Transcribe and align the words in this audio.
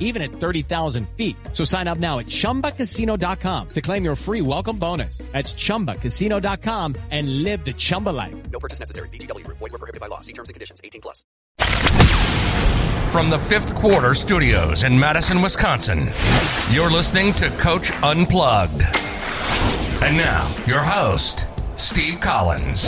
even 0.00 0.22
at 0.22 0.32
30,000 0.32 1.08
feet. 1.10 1.36
So 1.52 1.62
sign 1.62 1.86
up 1.86 1.98
now 1.98 2.18
at 2.18 2.26
ChumbaCasino.com 2.26 3.68
to 3.68 3.80
claim 3.82 4.04
your 4.04 4.16
free 4.16 4.40
welcome 4.40 4.78
bonus. 4.78 5.18
That's 5.18 5.52
ChumbaCasino.com 5.52 6.96
and 7.10 7.42
live 7.44 7.64
the 7.64 7.74
Chumba 7.74 8.10
life. 8.10 8.34
No 8.50 8.58
purchase 8.58 8.80
necessary. 8.80 9.08
VGW 9.10 9.44
Group. 9.44 9.58
Void 9.58 9.72
were 9.72 9.78
prohibited 9.78 10.00
by 10.00 10.06
law. 10.08 10.20
See 10.20 10.32
terms 10.32 10.48
and 10.48 10.54
conditions. 10.54 10.80
18 10.82 11.00
plus. 11.02 11.24
From 13.12 13.30
the 13.30 13.38
fifth 13.38 13.74
quarter 13.76 14.14
studios 14.14 14.82
in 14.82 14.98
Madison, 14.98 15.40
Wisconsin, 15.40 16.10
you're 16.70 16.90
listening 16.90 17.32
to 17.34 17.48
Coach 17.50 17.90
Unplugged. 18.02 18.82
And 20.02 20.16
now, 20.16 20.54
your 20.66 20.80
host, 20.80 21.48
Steve 21.76 22.20
Collins. 22.20 22.86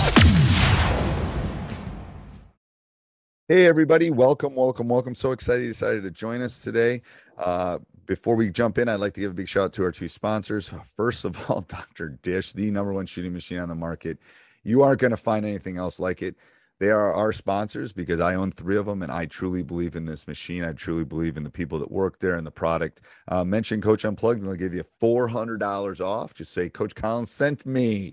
Hey, 3.51 3.65
everybody. 3.65 4.11
Welcome, 4.11 4.55
welcome, 4.55 4.89
welcome. 4.89 5.15
So 5.15 5.33
excited 5.33 5.63
you 5.63 5.69
decided 5.69 6.03
to 6.03 6.11
join 6.11 6.43
us 6.43 6.61
today. 6.61 7.01
Uh, 7.39 7.79
before 8.05 8.37
we 8.37 8.51
jump 8.51 8.77
in, 8.77 8.91
I'd 8.91 9.01
like 9.01 9.15
to 9.15 9.23
give 9.23 9.31
a 9.31 9.35
big 9.35 9.49
shout 9.49 9.65
out 9.65 9.73
to 9.73 9.85
our 9.85 9.91
two 9.91 10.07
sponsors. 10.07 10.71
First 10.99 11.25
of 11.25 11.51
all, 11.51 11.63
Dr. 11.69 12.11
Dish, 12.23 12.53
the 12.53 12.71
number 12.71 12.93
one 12.93 13.07
shooting 13.07 13.33
machine 13.33 13.61
on 13.61 13.71
the 13.71 13.75
market. 13.75 14.19
You 14.65 14.83
aren't 14.83 15.01
going 15.01 15.13
to 15.13 15.17
find 15.17 15.47
anything 15.47 15.79
else 15.79 15.99
like 15.99 16.21
it. 16.21 16.37
They 16.79 16.91
are 16.91 17.15
our 17.15 17.33
sponsors 17.33 17.95
because 17.95 18.21
I 18.21 18.35
own 18.35 18.53
three 18.53 18.77
of 18.77 18.85
them 18.85 19.03
and 19.03 19.11
I 19.11 19.25
truly 19.25 19.63
believe 19.63 19.97
in 19.97 20.05
this 20.05 20.29
machine. 20.29 20.63
I 20.63 20.73
truly 20.73 21.05
believe 21.05 21.39
in 21.39 21.43
the 21.43 21.49
people 21.49 21.79
that 21.79 21.91
work 21.91 22.19
there 22.19 22.35
and 22.35 22.47
the 22.47 22.51
product. 22.51 23.01
Uh, 23.29 23.45
mention 23.45 23.81
Coach 23.81 24.05
Unplugged 24.05 24.41
and 24.41 24.49
they'll 24.49 24.57
give 24.57 24.75
you 24.75 24.85
$400 25.01 26.01
off. 26.03 26.35
Just 26.35 26.53
say, 26.53 26.69
Coach 26.69 26.95
Collins 26.95 27.31
sent 27.31 27.65
me. 27.65 28.13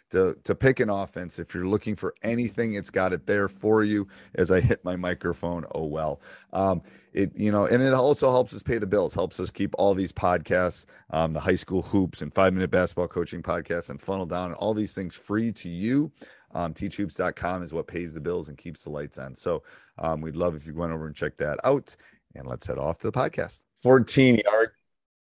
to 0.11 0.37
to 0.43 0.55
pick 0.55 0.79
an 0.79 0.89
offense. 0.89 1.39
If 1.39 1.53
you're 1.53 1.67
looking 1.67 1.95
for 1.95 2.13
anything, 2.21 2.75
it's 2.75 2.89
got 2.89 3.13
it 3.13 3.25
there 3.25 3.47
for 3.47 3.83
you. 3.83 4.07
As 4.35 4.51
I 4.51 4.61
hit 4.61 4.83
my 4.85 4.95
microphone, 4.95 5.65
oh 5.73 5.85
well. 5.85 6.21
Um, 6.53 6.81
it 7.13 7.31
you 7.35 7.51
know, 7.51 7.65
and 7.65 7.81
it 7.81 7.93
also 7.93 8.29
helps 8.31 8.53
us 8.53 8.63
pay 8.63 8.77
the 8.77 8.85
bills. 8.85 9.13
Helps 9.13 9.39
us 9.39 9.51
keep 9.51 9.73
all 9.77 9.93
these 9.93 10.11
podcasts, 10.11 10.85
um, 11.09 11.33
the 11.33 11.39
high 11.39 11.55
school 11.55 11.81
hoops 11.81 12.21
and 12.21 12.33
five 12.33 12.53
minute 12.53 12.71
basketball 12.71 13.07
coaching 13.07 13.41
podcasts, 13.41 13.89
and 13.89 14.01
funnel 14.01 14.25
down 14.25 14.47
and 14.47 14.55
all 14.55 14.73
these 14.73 14.93
things 14.93 15.15
free 15.15 15.51
to 15.53 15.69
you. 15.69 16.11
Um, 16.53 16.73
teachhoops.com 16.73 17.63
is 17.63 17.73
what 17.73 17.87
pays 17.87 18.13
the 18.13 18.19
bills 18.19 18.49
and 18.49 18.57
keeps 18.57 18.83
the 18.83 18.89
lights 18.89 19.17
on. 19.17 19.35
So 19.35 19.63
um, 19.97 20.21
we'd 20.21 20.35
love 20.35 20.55
if 20.55 20.67
you 20.67 20.73
went 20.73 20.91
over 20.91 21.07
and 21.07 21.15
check 21.15 21.37
that 21.37 21.59
out. 21.63 21.95
And 22.35 22.47
let's 22.47 22.67
head 22.67 22.77
off 22.77 22.99
to 22.99 23.07
the 23.07 23.11
podcast. 23.11 23.61
14 23.81 24.41
yards, 24.45 24.73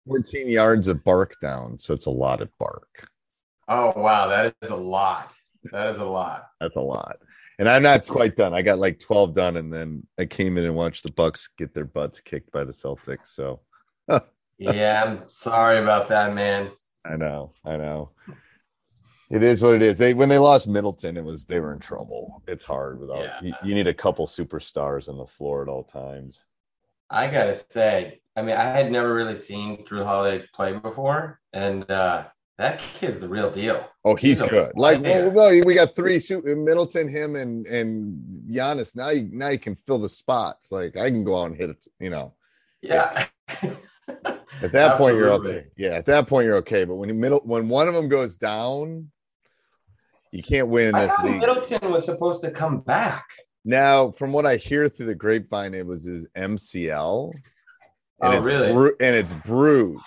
14 0.07 0.50
yards 0.50 0.88
of 0.88 1.03
bark 1.03 1.39
down. 1.41 1.79
So 1.79 1.94
it's 1.94 2.05
a 2.05 2.11
lot 2.11 2.41
of 2.41 2.50
bark. 2.57 3.09
Oh 3.68 3.94
wow, 3.96 4.28
that 4.28 4.56
is 4.62 4.69
a 4.69 4.75
lot. 4.75 5.34
That 5.72 5.88
is 5.88 5.97
a 5.97 6.06
lot. 6.06 6.47
That's 6.59 6.75
a 6.75 6.81
lot. 6.81 7.18
And 7.59 7.69
I'm 7.69 7.84
not 7.84 8.06
quite 8.07 8.35
done. 8.35 8.53
I 8.53 8.62
got 8.62 8.79
like 8.79 9.00
12 9.00 9.34
done, 9.34 9.57
and 9.57 9.72
then 9.72 10.06
I 10.19 10.25
came 10.25 10.57
in 10.57 10.66
and 10.66 10.75
watched 10.75 11.03
the 11.03 11.12
Bucks 11.12 11.50
get 11.57 11.74
their 11.74 11.85
butts 11.85 12.19
kicked 12.19 12.51
by 12.51 12.63
the 12.63 12.74
Celtics. 12.74 13.28
So 13.28 13.62
yeah, 14.57 15.03
I'm 15.06 15.29
sorry 15.29 15.78
about 15.78 16.07
that, 16.09 16.34
man. 16.34 16.72
I 17.06 17.16
know, 17.16 17.53
I 17.66 17.78
know. 17.78 18.12
It 19.31 19.41
is 19.44 19.62
what 19.63 19.75
it 19.75 19.81
is. 19.81 19.97
They 19.97 20.13
when 20.13 20.30
they 20.30 20.38
lost 20.38 20.68
Middleton, 20.68 21.18
it 21.18 21.24
was 21.24 21.45
they 21.45 21.59
were 21.59 21.74
in 21.74 21.80
trouble. 21.80 22.44
It's 22.47 22.66
hard 22.66 23.00
without 23.00 23.24
Yeah. 23.24 23.40
you, 23.41 23.53
you 23.63 23.75
need 23.75 23.88
a 23.88 23.94
couple 23.94 24.28
superstars 24.28 25.07
on 25.09 25.18
the 25.18 25.25
floor 25.25 25.62
at 25.63 25.69
all 25.69 25.84
times. 25.84 26.40
I 27.09 27.30
gotta 27.30 27.56
say, 27.69 28.22
I 28.35 28.41
mean, 28.41 28.56
I 28.56 28.63
had 28.63 28.91
never 28.91 29.13
really 29.13 29.35
seen 29.35 29.85
Jrue 29.85 30.06
Holiday 30.06 30.45
play 30.53 30.74
before, 30.78 31.40
and 31.51 31.90
uh, 31.90 32.25
that 32.58 32.80
kid's 32.94 33.19
the 33.19 33.28
real 33.28 33.50
deal. 33.50 33.88
Oh, 34.06 34.16
he's, 34.16 34.40
He's 34.40 34.50
good. 34.50 34.72
Like, 34.75 35.02
well, 35.02 35.31
no, 35.31 35.62
we 35.66 35.74
got 35.74 35.96
three 35.96 36.22
Middleton, 36.30 37.08
him, 37.08 37.36
and 37.36 37.66
and 37.66 38.22
Giannis. 38.50 38.96
Now 38.96 39.09
you 39.09 39.30
now 39.31 39.50
you 39.50 39.59
can 39.59 39.75
fill 39.75 39.97
the 40.00 40.09
spots. 40.09 40.72
Like 40.72 40.96
I 40.97 41.09
can 41.09 41.24
go 41.24 41.42
out 41.42 41.46
and 41.47 41.56
hit 41.58 41.72
it. 41.72 41.88
You 42.00 42.09
know, 42.12 42.34
Yeah. 42.81 43.25
at 44.62 44.72
that 44.72 44.97
point 44.97 45.16
you're 45.18 45.30
okay. 45.31 45.66
Yeah, 45.78 45.90
at 45.92 46.06
that 46.06 46.28
point 46.28 46.46
you're 46.46 46.58
okay. 46.58 46.86
But 46.86 46.96
when 46.96 47.09
you 47.09 47.16
middle 47.16 47.42
when 47.44 47.69
one 47.69 47.88
of 47.88 47.94
them 47.94 48.08
goes 48.08 48.36
down, 48.36 49.09
you 50.31 50.44
can't 50.44 50.68
win 50.68 50.90
in 50.90 50.96
I 50.96 51.03
this 51.06 51.13
thought 51.13 51.25
league. 51.25 51.40
Middleton 51.40 51.92
was 51.92 52.06
supposed 52.06 52.44
to 52.44 52.52
come 52.52 52.81
back. 52.81 53.25
Now, 53.66 54.12
from 54.12 54.34
what 54.34 54.46
I 54.46 54.58
hear 54.58 54.90
through 54.90 55.06
the 55.06 55.16
grapevine, 55.16 55.74
it 55.74 55.86
was 55.86 56.03
his 56.03 56.25
MCL. 56.36 57.31
And 58.22 58.34
Oh, 58.34 58.38
it's 58.38 58.46
really? 58.47 58.74
bru- 58.74 58.96
and 59.00 59.16
it's 59.16 59.34
bruised. 59.46 60.02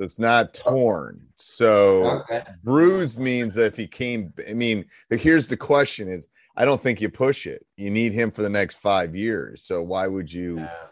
So 0.00 0.04
it's 0.04 0.18
not 0.18 0.54
torn. 0.54 1.20
So 1.36 2.22
Okay. 2.22 2.42
bruised 2.64 3.18
means 3.18 3.52
that 3.56 3.66
if 3.66 3.76
he 3.76 3.86
came, 3.86 4.32
I 4.48 4.54
mean, 4.54 4.86
here's 5.10 5.46
the 5.46 5.58
question 5.58 6.08
is 6.08 6.26
I 6.56 6.64
don't 6.64 6.80
think 6.82 7.02
you 7.02 7.10
push 7.10 7.46
it. 7.46 7.66
You 7.76 7.90
need 7.90 8.14
him 8.14 8.30
for 8.30 8.40
the 8.40 8.48
next 8.48 8.76
five 8.76 9.14
years. 9.14 9.62
So 9.62 9.82
why 9.82 10.06
would 10.06 10.32
you, 10.32 10.60
Yeah. 10.60 10.86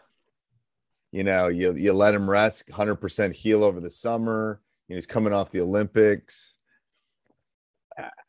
you 1.11 1.23
know, 1.23 1.47
you 1.47 1.73
you 1.73 1.91
let 1.91 2.13
him 2.13 2.29
rest, 2.29 2.67
100% 2.69 3.33
heal 3.33 3.63
over 3.63 3.79
the 3.79 3.89
summer. 3.89 4.61
You 4.87 4.93
know, 4.93 4.97
he's 4.97 5.07
coming 5.07 5.33
off 5.33 5.49
the 5.49 5.61
Olympics. 5.61 6.53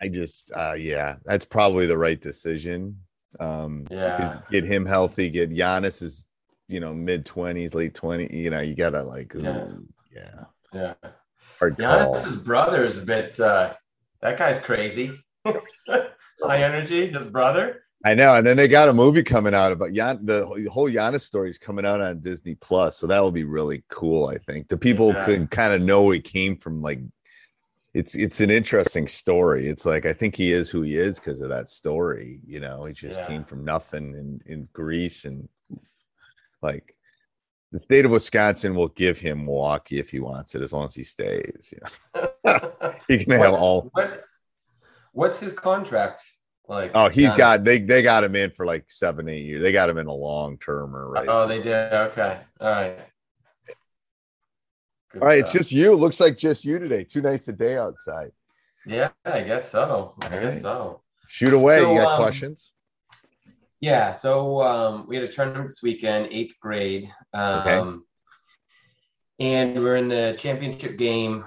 I- 0.00 0.08
just, 0.08 0.50
uh, 0.52 0.76
yeah, 0.78 1.16
that's 1.26 1.44
probably 1.44 1.84
the 1.86 1.98
right 1.98 2.18
decision. 2.20 3.02
Um, 3.38 3.86
Yeah. 3.90 4.40
get 4.50 4.64
him 4.64 4.86
healthy. 4.86 5.28
Get 5.28 5.50
Giannis 5.50 6.02
is, 6.02 6.26
you 6.68 6.80
know, 6.80 6.94
mid 6.94 7.26
twenties, 7.26 7.74
late 7.74 7.94
twenty. 7.94 8.34
You 8.34 8.48
know, 8.48 8.60
you 8.60 8.74
gotta 8.74 9.02
like, 9.02 9.34
ooh, 9.36 9.42
Yeah. 9.42 9.68
yeah, 10.10 10.44
Yeah. 10.72 10.94
hard. 11.58 11.76
Giannis's 11.76 12.36
brother 12.36 12.84
is 12.84 12.98
a 12.98 13.02
bit. 13.02 13.38
Uh, 13.40 13.74
that 14.22 14.38
guy's 14.38 14.58
crazy. 14.60 15.12
High 15.46 16.62
energy, 16.62 17.06
his 17.08 17.28
brother. 17.28 17.82
I 18.04 18.14
know. 18.14 18.32
And 18.34 18.46
then 18.46 18.56
they 18.56 18.66
got 18.68 18.88
a 18.88 18.94
movie 18.94 19.22
coming 19.22 19.54
out 19.54 19.72
about 19.72 19.92
Gian. 19.92 20.24
The 20.24 20.46
whole 20.70 20.88
Giannis 20.88 21.20
story 21.22 21.50
is 21.50 21.58
coming 21.58 21.84
out 21.84 22.00
on 22.00 22.20
Disney 22.20 22.54
Plus, 22.54 22.96
so 22.96 23.06
that 23.06 23.20
will 23.20 23.30
be 23.30 23.44
really 23.44 23.84
cool. 23.90 24.26
I 24.26 24.38
think 24.38 24.68
the 24.68 24.78
people 24.78 25.12
Yeah. 25.12 25.24
can 25.26 25.46
kind 25.48 25.74
of 25.74 25.82
know 25.82 26.08
he 26.10 26.20
came 26.20 26.56
from 26.56 26.80
like 26.80 27.00
it's 27.92 28.14
it's 28.14 28.40
an 28.40 28.50
interesting 28.50 29.06
story. 29.06 29.68
It's 29.68 29.84
like 29.84 30.06
I 30.06 30.12
think 30.14 30.34
he 30.36 30.52
is 30.52 30.70
who 30.70 30.82
he 30.82 30.96
is 30.96 31.18
because 31.18 31.40
of 31.42 31.50
that 31.50 31.68
story. 31.68 32.40
You 32.46 32.60
know, 32.60 32.84
he 32.86 32.94
just 32.94 33.18
Yeah. 33.18 33.26
came 33.26 33.44
from 33.44 33.64
nothing 33.64 34.14
in 34.14 34.40
in 34.46 34.68
Greece 34.72 35.24
and 35.26 35.48
like 36.62 36.94
the 37.72 37.78
state 37.78 38.04
of 38.04 38.10
Wisconsin 38.10 38.74
will 38.74 38.88
give 38.88 39.18
him 39.18 39.44
Milwaukee 39.44 39.98
if 39.98 40.10
he 40.10 40.20
wants 40.20 40.54
it, 40.54 40.62
as 40.62 40.72
long 40.72 40.86
as 40.86 40.94
he 40.94 41.04
stays. 41.04 41.72
You 41.72 41.78
know, 42.14 42.94
he 43.08 43.24
can 43.24 43.32
have 43.32 43.52
What's- 43.52 43.62
all. 43.62 43.90
What, 43.92 44.24
what's 45.12 45.38
his 45.38 45.52
contract 45.52 46.24
like? 46.68 46.90
Oh, 46.94 47.08
he's 47.08 47.32
got 47.34 47.64
they 47.64 47.78
they 47.78 48.02
got 48.02 48.24
him 48.24 48.34
in 48.34 48.50
for 48.50 48.66
like 48.66 48.90
seven 48.90 49.28
eight 49.28 49.44
years. 49.44 49.62
They 49.62 49.72
got 49.72 49.88
him 49.88 49.98
in 49.98 50.06
a 50.06 50.12
long 50.12 50.58
termer, 50.58 51.08
right? 51.08 51.26
Oh, 51.28 51.46
they 51.46 51.62
did. 51.62 51.92
Okay. 51.92 52.38
All 52.60 52.70
right. 52.70 52.98
Good 55.12 55.22
all 55.22 55.28
right, 55.28 55.40
it's 55.40 55.52
just 55.52 55.72
you. 55.72 55.94
Looks 55.96 56.20
like 56.20 56.38
just 56.38 56.64
you 56.64 56.78
today. 56.78 57.02
Two 57.02 57.20
nights 57.20 57.48
a 57.48 57.52
day 57.52 57.76
outside. 57.76 58.30
yeah, 58.86 59.08
I 59.24 59.42
guess 59.42 59.68
so. 59.68 60.14
I 60.22 60.24
All 60.26 60.30
guess 60.40 60.54
right. 60.54 60.62
so. 60.62 61.02
Shoot 61.26 61.52
away. 61.52 61.78
So, 61.78 61.92
you 61.92 61.98
got 62.00 62.12
um, 62.12 62.20
questions? 62.20 62.72
Yeah, 63.80 64.12
so 64.12 64.60
um, 64.60 65.06
we 65.08 65.16
had 65.16 65.24
a 65.24 65.28
tournament 65.32 65.68
this 65.68 65.82
weekend, 65.82 66.28
eighth 66.30 66.54
grade. 66.60 67.10
Um, 67.32 68.04
And 69.38 69.82
we're 69.82 69.96
in 69.96 70.08
the 70.08 70.36
championship 70.38 70.98
game. 70.98 71.44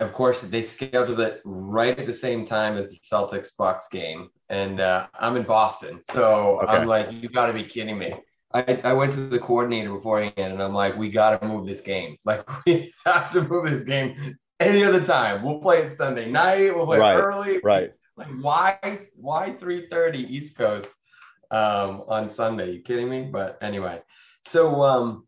Of 0.00 0.12
course, 0.12 0.40
they 0.42 0.62
scheduled 0.62 1.20
it 1.20 1.40
right 1.44 1.96
at 1.98 2.06
the 2.06 2.14
same 2.14 2.44
time 2.46 2.76
as 2.76 2.90
the 2.90 2.98
Celtics 3.00 3.50
Bucks 3.56 3.86
game. 3.88 4.28
And 4.48 4.80
uh, 4.80 5.06
I'm 5.18 5.36
in 5.36 5.44
Boston. 5.44 6.00
So 6.02 6.60
Okay. 6.60 6.72
I'm 6.72 6.86
like, 6.86 7.12
you 7.12 7.28
got 7.28 7.46
to 7.46 7.52
be 7.52 7.64
kidding 7.64 7.98
me. 7.98 8.14
I, 8.52 8.80
I 8.84 8.92
went 8.92 9.12
to 9.14 9.28
the 9.28 9.38
coordinator 9.38 9.92
beforehand 9.92 10.34
and 10.36 10.62
I'm 10.62 10.72
like, 10.72 10.96
we 10.96 11.10
got 11.10 11.40
to 11.40 11.46
move 11.46 11.66
this 11.66 11.80
game. 11.82 12.16
Like, 12.24 12.48
we 12.66 12.92
have 13.04 13.30
to 13.30 13.42
move 13.42 13.68
this 13.70 13.84
game 13.84 14.36
any 14.58 14.82
other 14.84 15.04
time. 15.04 15.42
We'll 15.42 15.60
play 15.60 15.82
it 15.82 15.90
Sunday 15.90 16.30
night. 16.30 16.74
We'll 16.74 16.86
play 16.86 16.98
Right, 16.98 17.16
early. 17.16 17.60
Right. 17.62 17.90
Like 18.16 18.28
why 18.40 18.78
why 19.16 19.56
3:30 19.60 20.18
East 20.30 20.56
Coast 20.56 20.86
um 21.54 22.02
on 22.08 22.28
Sunday? 22.28 22.72
You 22.72 22.80
kidding 22.80 23.08
me? 23.08 23.22
But 23.22 23.58
anyway, 23.62 24.02
so 24.42 24.82
um 24.82 25.26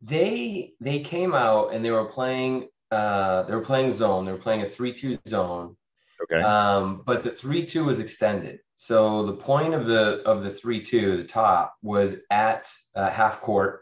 they 0.00 0.74
they 0.80 1.00
came 1.00 1.34
out 1.34 1.74
and 1.74 1.84
they 1.84 1.90
were 1.90 2.04
playing 2.04 2.68
uh 2.90 3.42
they 3.42 3.54
were 3.54 3.64
playing 3.64 3.92
zone. 3.92 4.24
They 4.24 4.32
were 4.32 4.38
playing 4.38 4.62
a 4.62 4.66
3-2 4.66 5.18
zone. 5.28 5.76
Okay. 6.22 6.40
Um 6.40 7.02
but 7.04 7.22
the 7.22 7.30
3-2 7.30 7.84
was 7.84 7.98
extended. 7.98 8.60
So 8.76 9.24
the 9.24 9.36
point 9.36 9.74
of 9.74 9.86
the 9.86 10.22
of 10.26 10.44
the 10.44 10.50
3-2, 10.50 11.16
the 11.16 11.24
top 11.24 11.74
was 11.82 12.16
at 12.30 12.70
uh, 12.94 13.10
half 13.10 13.40
court 13.40 13.80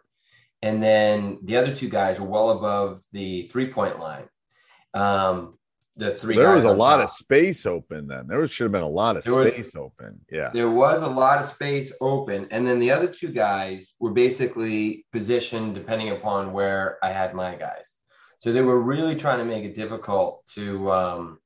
and 0.62 0.82
then 0.82 1.38
the 1.42 1.56
other 1.56 1.74
two 1.74 1.88
guys 1.88 2.20
were 2.20 2.26
well 2.26 2.50
above 2.50 3.02
the 3.12 3.48
three-point 3.48 3.98
line. 3.98 4.28
Um 4.94 5.58
the 5.96 6.14
three 6.14 6.36
there 6.36 6.46
guys 6.46 6.56
was 6.56 6.64
a 6.64 6.72
lot 6.72 6.96
top. 6.96 7.04
of 7.04 7.10
space 7.10 7.66
open 7.66 8.06
then. 8.06 8.26
There 8.26 8.46
should 8.46 8.64
have 8.64 8.72
been 8.72 8.82
a 8.82 8.88
lot 8.88 9.16
of 9.16 9.24
There 9.24 9.34
was- 9.34 9.52
space 9.52 9.74
open. 9.76 10.20
Yeah. 10.30 10.50
There 10.52 10.70
was 10.70 11.02
a 11.02 11.06
lot 11.08 11.38
of 11.38 11.44
space 11.46 11.92
open, 12.00 12.48
and 12.50 12.66
then 12.66 12.78
the 12.78 12.90
other 12.90 13.08
two 13.08 13.28
guys 13.28 13.92
were 14.00 14.10
basically 14.12 15.04
positioned 15.12 15.74
depending 15.74 16.10
upon 16.10 16.52
where 16.52 16.98
I 17.02 17.10
had 17.10 17.34
my 17.34 17.54
guys. 17.56 17.98
So 18.38 18.52
they 18.52 18.62
were 18.62 18.80
really 18.80 19.14
trying 19.14 19.38
to 19.38 19.44
make 19.44 19.64
it 19.64 19.74
difficult 19.74 20.44
to 20.54 20.90
um, 20.90 21.38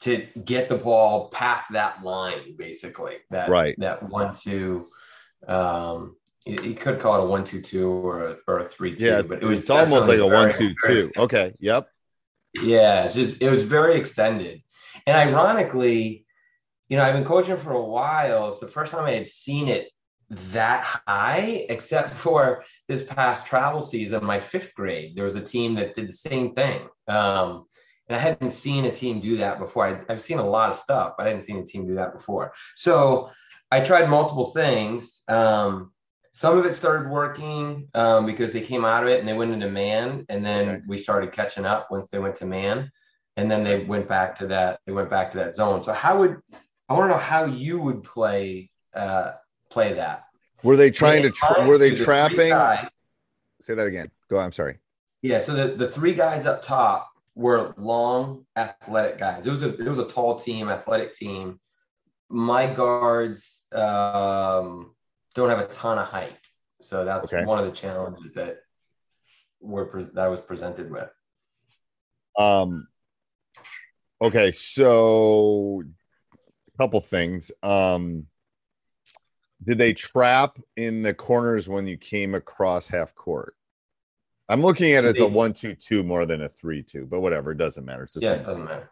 to 0.00 0.26
get 0.44 0.68
the 0.68 0.76
ball 0.76 1.30
past 1.30 1.72
that 1.72 2.02
line, 2.02 2.56
basically. 2.58 3.16
That 3.30 3.48
Right. 3.48 3.74
That 3.78 4.02
one 4.02 4.34
two. 4.36 4.88
Um, 5.48 6.16
you, 6.46 6.58
you 6.62 6.74
could 6.74 7.00
call 7.00 7.20
it 7.20 7.24
a 7.24 7.26
one 7.26 7.44
two 7.44 7.62
two 7.62 7.88
or 7.90 8.28
a, 8.28 8.36
or 8.46 8.58
a 8.60 8.64
three 8.64 8.94
two, 8.94 9.06
Yeah. 9.06 9.22
but 9.22 9.42
it 9.42 9.46
was 9.46 9.60
it's 9.60 9.70
almost 9.70 10.08
like 10.08 10.18
a 10.18 10.26
one, 10.26 10.52
two, 10.52 10.74
two. 10.86 11.10
Okay. 11.16 11.54
Yep. 11.60 11.88
Yeah, 12.62 13.08
just 13.08 13.36
it 13.40 13.50
was 13.50 13.62
very 13.62 13.96
extended. 13.96 14.62
And 15.06 15.16
ironically, 15.16 16.24
you 16.88 16.96
know, 16.96 17.02
I've 17.02 17.14
been 17.14 17.24
coaching 17.24 17.56
for 17.56 17.72
a 17.72 17.82
while. 17.82 18.50
It's 18.50 18.60
the 18.60 18.68
first 18.68 18.92
time 18.92 19.04
I 19.04 19.12
had 19.12 19.28
seen 19.28 19.68
it 19.68 19.88
that 20.52 20.82
high, 21.06 21.66
except 21.68 22.14
for 22.24 22.64
this 22.88 23.02
past 23.02 23.46
travel 23.46 23.82
season, 23.82 24.24
my 24.24 24.40
fifth 24.40 24.74
grade. 24.74 25.16
There 25.16 25.24
was 25.24 25.36
a 25.36 25.40
team 25.40 25.74
that 25.76 25.94
did 25.94 26.08
the 26.08 26.12
same 26.12 26.54
thing. 26.54 26.88
Um, 27.08 27.66
and 28.08 28.16
I 28.16 28.18
hadn't 28.18 28.50
seen 28.50 28.84
a 28.84 28.90
team 28.90 29.20
do 29.20 29.38
that 29.38 29.58
before. 29.58 29.86
I, 29.86 30.12
I've 30.12 30.20
seen 30.20 30.38
a 30.38 30.46
lot 30.46 30.70
of 30.70 30.76
stuff, 30.76 31.14
but 31.16 31.24
I 31.24 31.30
hadn't 31.30 31.42
seen 31.42 31.58
a 31.58 31.64
team 31.64 31.86
do 31.86 31.94
that 31.94 32.12
before. 32.12 32.52
So 32.76 33.30
I 33.70 33.80
tried 33.80 34.10
multiple 34.10 34.46
things. 34.46 35.22
Um, 35.26 35.90
some 36.36 36.58
of 36.58 36.66
it 36.66 36.74
started 36.74 37.08
working 37.08 37.86
um, 37.94 38.26
because 38.26 38.52
they 38.52 38.60
came 38.60 38.84
out 38.84 39.04
of 39.04 39.08
it 39.08 39.20
and 39.20 39.28
they 39.28 39.34
went 39.34 39.52
into 39.52 39.68
man, 39.70 40.26
and 40.28 40.44
then 40.44 40.68
Okay. 40.68 40.82
we 40.88 40.98
started 40.98 41.30
catching 41.30 41.64
up 41.64 41.92
once 41.92 42.08
they 42.10 42.18
went 42.18 42.34
to 42.36 42.44
man, 42.44 42.90
and 43.36 43.48
then 43.48 43.62
they 43.62 43.84
went 43.84 44.08
back 44.08 44.36
to 44.40 44.48
that. 44.48 44.80
They 44.84 44.90
went 44.90 45.08
back 45.10 45.30
to 45.30 45.38
that 45.38 45.54
zone. 45.54 45.84
So 45.84 45.92
how 45.92 46.18
would 46.18 46.38
I 46.88 46.94
want 46.94 47.04
to 47.10 47.14
know 47.14 47.20
how 47.22 47.44
you 47.44 47.78
would 47.80 48.02
play 48.02 48.68
uh, 48.94 49.32
play 49.70 49.92
that? 49.92 50.24
Were 50.64 50.76
they 50.76 50.90
trying 50.90 51.22
to, 51.22 51.30
tra- 51.30 51.66
were 51.68 51.78
they 51.78 51.90
the 51.90 52.04
trapping? 52.04 52.48
guys- 52.48 52.88
Say 53.62 53.74
that 53.76 53.86
again. 53.86 54.10
Go. 54.28 54.38
I'm 54.38 54.50
sorry. 54.52 54.78
yeah, 55.22 55.40
so 55.40 55.54
the, 55.54 55.68
the 55.76 55.88
three 55.88 56.14
guys 56.14 56.46
up 56.46 56.62
top 56.62 57.10
were 57.36 57.74
long, 57.78 58.44
athletic 58.56 59.18
guys. 59.18 59.46
It 59.46 59.50
was 59.50 59.62
a 59.62 59.68
it 59.76 59.88
was 59.88 60.00
a 60.00 60.08
tall 60.08 60.40
team, 60.40 60.68
athletic 60.68 61.14
team. 61.14 61.60
My 62.28 62.66
guards 62.66 63.66
um, 63.72 64.94
don't 65.34 65.50
have 65.50 65.60
a 65.60 65.66
ton 65.66 65.98
of 65.98 66.06
height, 66.06 66.48
so 66.80 67.04
that's 67.04 67.32
Okay. 67.32 67.44
one 67.44 67.58
of 67.58 67.64
the 67.64 67.72
challenges 67.72 68.32
that 68.34 68.58
were 69.60 69.86
pre- 69.86 70.04
that 70.04 70.18
I 70.18 70.28
was 70.28 70.40
presented 70.40 70.90
with. 70.90 71.10
Um, 72.38 72.88
okay, 74.20 74.52
so 74.52 75.82
a 76.74 76.82
couple 76.82 77.00
things. 77.00 77.50
Um, 77.62 78.26
did 79.62 79.78
they 79.78 79.92
trap 79.92 80.58
in 80.76 81.02
the 81.02 81.14
corners 81.14 81.68
when 81.68 81.86
you 81.86 81.96
came 81.96 82.34
across 82.34 82.88
half 82.88 83.14
court? 83.14 83.56
I'm 84.48 84.60
looking 84.60 84.92
at 84.92 85.04
it 85.04 85.16
as 85.16 85.20
a 85.20 85.26
one-two-two 85.26 86.02
more 86.02 86.26
than 86.26 86.42
a 86.42 86.50
three-two, 86.50 87.06
but 87.06 87.20
whatever, 87.20 87.52
it 87.52 87.58
doesn't 87.58 87.84
matter. 87.84 88.02
It's 88.02 88.14
the 88.14 88.20
yeah, 88.20 88.32
same. 88.32 88.40
it 88.40 88.44
doesn't 88.44 88.64
matter. 88.64 88.90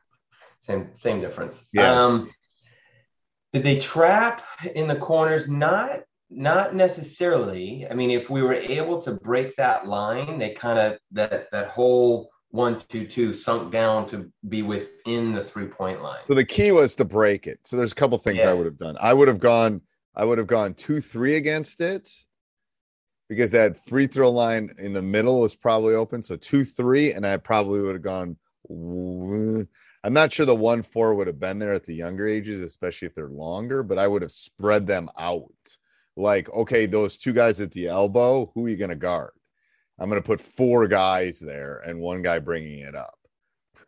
Same 0.61 0.94
same 0.94 1.21
difference. 1.21 1.69
Yeah. 1.73 1.93
Um, 1.93 2.31
did 3.53 3.65
they 3.65 3.79
trap 3.79 4.43
in 4.75 4.87
the 4.87 4.97
corners? 4.97 5.49
Not 5.49 6.05
not 6.34 6.75
necessarily. 6.75 7.87
I 7.90 7.94
mean, 7.94 8.11
if 8.11 8.31
we 8.31 8.43
were 8.43 8.55
able 8.55 9.00
to 9.02 9.12
break 9.12 9.56
that 9.56 9.87
line, 9.87 10.38
they 10.38 10.50
kind 10.50 10.79
of 10.79 10.99
that 11.12 11.50
that 11.50 11.69
whole 11.69 12.31
one 12.50 12.79
two 12.88 13.06
two 13.06 13.32
sunk 13.34 13.73
down 13.73 14.08
to 14.11 14.31
be 14.49 14.62
within 14.62 15.32
the 15.32 15.43
three 15.43 15.67
point 15.67 16.02
line. 16.02 16.20
So 16.26 16.34
the 16.34 16.44
key 16.44 16.73
was 16.73 16.94
to 16.96 17.05
break 17.05 17.46
it. 17.46 17.61
So 17.64 17.76
there's 17.76 17.93
a 17.93 17.96
couple 17.96 18.19
things 18.19 18.44
I 18.44 18.52
would 18.52 18.67
have 18.67 18.79
done. 18.79 18.96
I 19.00 19.12
would 19.12 19.29
have 19.29 19.40
gone. 19.40 19.81
I 20.14 20.25
would 20.25 20.38
have 20.38 20.46
gone 20.46 20.75
two 20.75 21.00
three 21.00 21.37
against 21.37 21.81
it 21.81 22.11
because 23.29 23.51
that 23.53 23.84
free 23.86 24.06
throw 24.06 24.31
line 24.31 24.74
in 24.79 24.93
the 24.93 25.03
middle 25.03 25.41
was 25.41 25.55
probably 25.55 25.94
open. 25.94 26.22
So 26.22 26.36
two 26.36 26.65
three, 26.65 27.12
and 27.12 27.27
I 27.27 27.36
probably 27.39 27.81
would 27.81 27.94
have 27.94 28.03
gone. 28.03 28.36
i'm 30.05 30.12
not 30.12 30.32
sure 30.32 30.46
the 30.46 30.55
one 30.55 30.82
four 30.82 31.15
would 31.15 31.27
have 31.27 31.41
been 31.41 31.58
there 31.58 31.72
at 31.72 31.84
the 31.84 31.94
younger 31.94 32.27
ages, 32.27 32.60
especially 32.62 33.06
if 33.06 33.15
they're 33.15 33.29
longer. 33.29 33.82
But 33.82 33.98
I 33.98 34.06
would 34.06 34.22
have 34.22 34.32
spread 34.32 34.86
them 34.86 35.10
out. 35.19 35.53
Like, 36.17 36.51
okay, 36.51 36.87
those 36.87 37.17
two 37.17 37.33
guys 37.33 37.61
at 37.61 37.73
the 37.73 37.89
elbow, 37.89 38.51
who 38.55 38.67
are 38.67 38.69
you 38.69 38.77
going 38.77 38.91
to 38.91 38.97
guard? 38.97 39.33
I'm 39.99 40.09
going 40.09 40.21
to 40.21 40.27
put 40.27 40.41
four 40.41 40.87
guys 40.89 41.39
there 41.39 41.83
and 41.87 42.01
one 42.01 42.23
guy 42.23 42.39
bringing 42.39 42.81
it 42.81 42.95
up. 42.95 43.15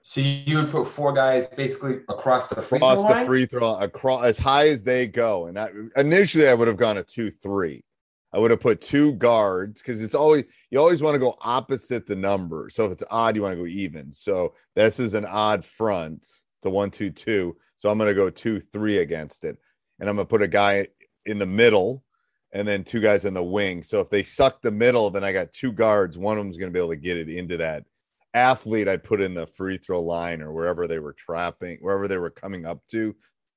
So 0.02 0.20
you 0.20 0.58
would 0.58 0.70
put 0.70 0.86
four 0.86 1.12
guys 1.12 1.46
basically 1.56 2.00
across 2.10 2.46
the 2.46 2.60
free 2.60 2.76
across 2.76 2.98
throw 2.98 3.08
the 3.08 3.14
line. 3.14 3.26
free 3.26 3.46
throw 3.46 3.76
across 3.76 4.24
as 4.24 4.38
high 4.38 4.68
as 4.68 4.82
they 4.82 5.06
go. 5.06 5.46
And 5.46 5.58
I, 5.58 5.70
initially, 5.96 6.46
I 6.46 6.54
would 6.54 6.68
have 6.68 6.76
gone 6.76 6.98
a 6.98 7.02
two-three. 7.02 7.82
I 8.30 8.38
would 8.38 8.50
have 8.50 8.60
put 8.60 8.82
two 8.82 9.12
guards 9.12 9.80
because 9.80 10.02
it's 10.02 10.14
always 10.14 10.44
you 10.70 10.78
always 10.78 11.00
want 11.00 11.14
to 11.14 11.20
go 11.20 11.36
opposite 11.40 12.06
the 12.06 12.16
number. 12.16 12.68
So 12.68 12.84
if 12.84 12.92
it's 12.92 13.04
odd, 13.10 13.34
you 13.34 13.42
want 13.42 13.54
to 13.54 13.56
go 13.62 13.66
even. 13.66 14.14
So 14.14 14.54
this 14.76 15.00
is 15.00 15.14
an 15.14 15.24
odd 15.24 15.64
front 15.64 16.26
to 16.62 16.70
one, 16.70 16.90
two, 16.90 17.10
two. 17.10 17.56
So 17.78 17.88
I'm 17.88 17.96
going 17.96 18.08
to 18.08 18.14
go 18.14 18.28
two, 18.28 18.60
three 18.60 18.98
against 18.98 19.44
it, 19.44 19.56
and 20.00 20.08
I'm 20.08 20.16
going 20.16 20.26
to 20.26 20.30
put 20.30 20.42
a 20.42 20.48
guy 20.48 20.88
in 21.24 21.38
the 21.38 21.46
middle, 21.46 22.03
and 22.54 22.66
then 22.66 22.84
two 22.84 23.00
guys 23.00 23.24
in 23.24 23.34
the 23.34 23.42
wing. 23.42 23.82
So 23.82 24.00
if 24.00 24.08
they 24.08 24.22
suck 24.22 24.62
the 24.62 24.70
middle, 24.70 25.10
then 25.10 25.24
I 25.24 25.32
got 25.32 25.52
two 25.52 25.72
guards. 25.72 26.16
One 26.16 26.38
of 26.38 26.44
them's 26.44 26.56
going 26.56 26.72
to 26.72 26.72
be 26.72 26.78
able 26.78 26.90
to 26.90 26.96
get 26.96 27.18
it 27.18 27.28
into 27.28 27.56
that 27.58 27.84
athlete 28.32 28.88
I 28.88 28.96
put 28.96 29.20
in 29.20 29.34
the 29.34 29.46
free 29.46 29.76
throw 29.76 30.00
line 30.00 30.40
or 30.40 30.52
wherever 30.52 30.86
they 30.86 31.00
were 31.00 31.12
trapping, 31.12 31.78
wherever 31.80 32.08
they 32.08 32.16
were 32.16 32.30
coming 32.30 32.64
up 32.64 32.80
to, 32.92 33.14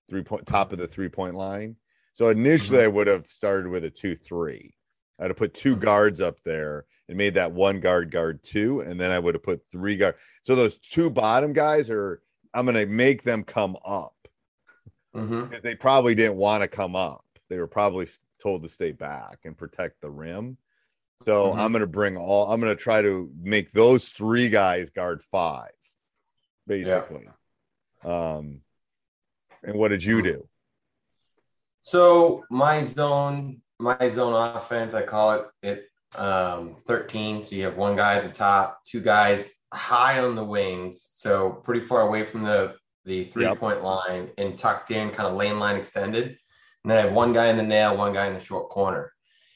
three 0.09 0.23
point 0.23 0.47
top 0.47 0.73
of 0.73 0.79
the 0.79 0.87
three 0.87 1.09
point 1.09 1.35
line. 1.35 1.75
So 2.13 2.29
initially, 2.29 2.81
I 2.81 2.87
would 2.87 3.05
have 3.07 3.27
started 3.27 3.69
with 3.69 3.85
a 3.85 3.91
two 3.91 4.15
three. 4.15 4.73
I'd 5.19 5.29
have 5.29 5.37
put 5.37 5.53
two 5.53 5.75
guards 5.75 6.19
up 6.19 6.37
there 6.43 6.85
and 7.07 7.17
made 7.17 7.35
that 7.35 7.51
one 7.51 7.79
guard 7.79 8.11
guard 8.11 8.43
two, 8.43 8.81
and 8.81 8.99
then 8.99 9.11
I 9.11 9.19
would 9.19 9.35
have 9.35 9.43
put 9.43 9.61
three 9.71 9.95
guard. 9.95 10.15
So 10.41 10.55
those 10.55 10.79
two 10.79 11.11
bottom 11.11 11.53
guys 11.53 11.91
are 11.91 12.21
I'm 12.53 12.65
going 12.65 12.75
to 12.75 12.87
make 12.87 13.21
them 13.21 13.43
come 13.43 13.77
up 13.85 14.15
hmm 15.13 15.41
because 15.41 15.61
they 15.61 15.75
probably 15.75 16.15
didn't 16.15 16.37
want 16.37 16.63
to 16.63 16.67
come 16.67 16.95
up. 16.95 17.23
They 17.49 17.59
were 17.59 17.67
probably 17.67 18.07
told 18.41 18.63
to 18.63 18.69
stay 18.69 18.91
back 18.91 19.39
and 19.45 19.57
protect 19.57 20.01
the 20.01 20.09
rim. 20.09 20.57
So 21.21 21.51
Mhm. 21.51 21.57
I'm 21.59 21.71
going 21.71 21.81
to 21.81 21.87
bring 21.87 22.15
all. 22.17 22.51
I'm 22.51 22.59
going 22.61 22.75
to 22.75 22.81
try 22.81 23.01
to 23.01 23.31
make 23.41 23.71
those 23.71 24.09
three 24.09 24.49
guys 24.49 24.89
guard 24.91 25.23
five. 25.23 25.71
basically. 26.67 27.25
Um, 28.03 28.61
and 29.63 29.75
what 29.75 29.87
did 29.87 30.03
you 30.03 30.21
do? 30.21 30.47
So 31.81 32.43
my 32.49 32.83
zone, 32.83 33.61
my 33.79 34.09
zone 34.09 34.33
offense, 34.55 34.93
I 34.93 35.03
call 35.03 35.31
it 35.33 35.45
it 35.63 35.89
um 36.17 36.75
13. 36.85 37.43
So 37.43 37.55
you 37.55 37.63
have 37.65 37.77
one 37.77 37.95
guy 37.95 38.15
at 38.15 38.23
the 38.23 38.29
top, 38.31 38.79
two 38.85 39.01
guys 39.01 39.53
high 39.73 40.19
on 40.19 40.35
the 40.35 40.43
wings, 40.43 41.01
so 41.01 41.51
pretty 41.51 41.81
far 41.81 42.01
away 42.01 42.25
from 42.25 42.43
the 42.43 42.75
the 43.05 43.23
three 43.25 43.45
Yep. 43.45 43.59
point 43.59 43.83
line 43.83 44.29
and 44.37 44.57
tucked 44.57 44.91
in, 44.91 45.09
kind 45.11 45.27
of 45.29 45.35
lane 45.35 45.59
line 45.59 45.77
extended. 45.77 46.37
And 46.87 46.91
then 46.93 46.99
I 46.99 47.07
have 47.07 47.13
one 47.13 47.33
guy 47.33 47.47
in 47.47 47.57
the 47.57 47.63
nail, 47.63 47.97
one 47.97 48.13
guy 48.13 48.27
in 48.27 48.33
the 48.33 48.39
short 48.39 48.69
corner. 48.69 49.11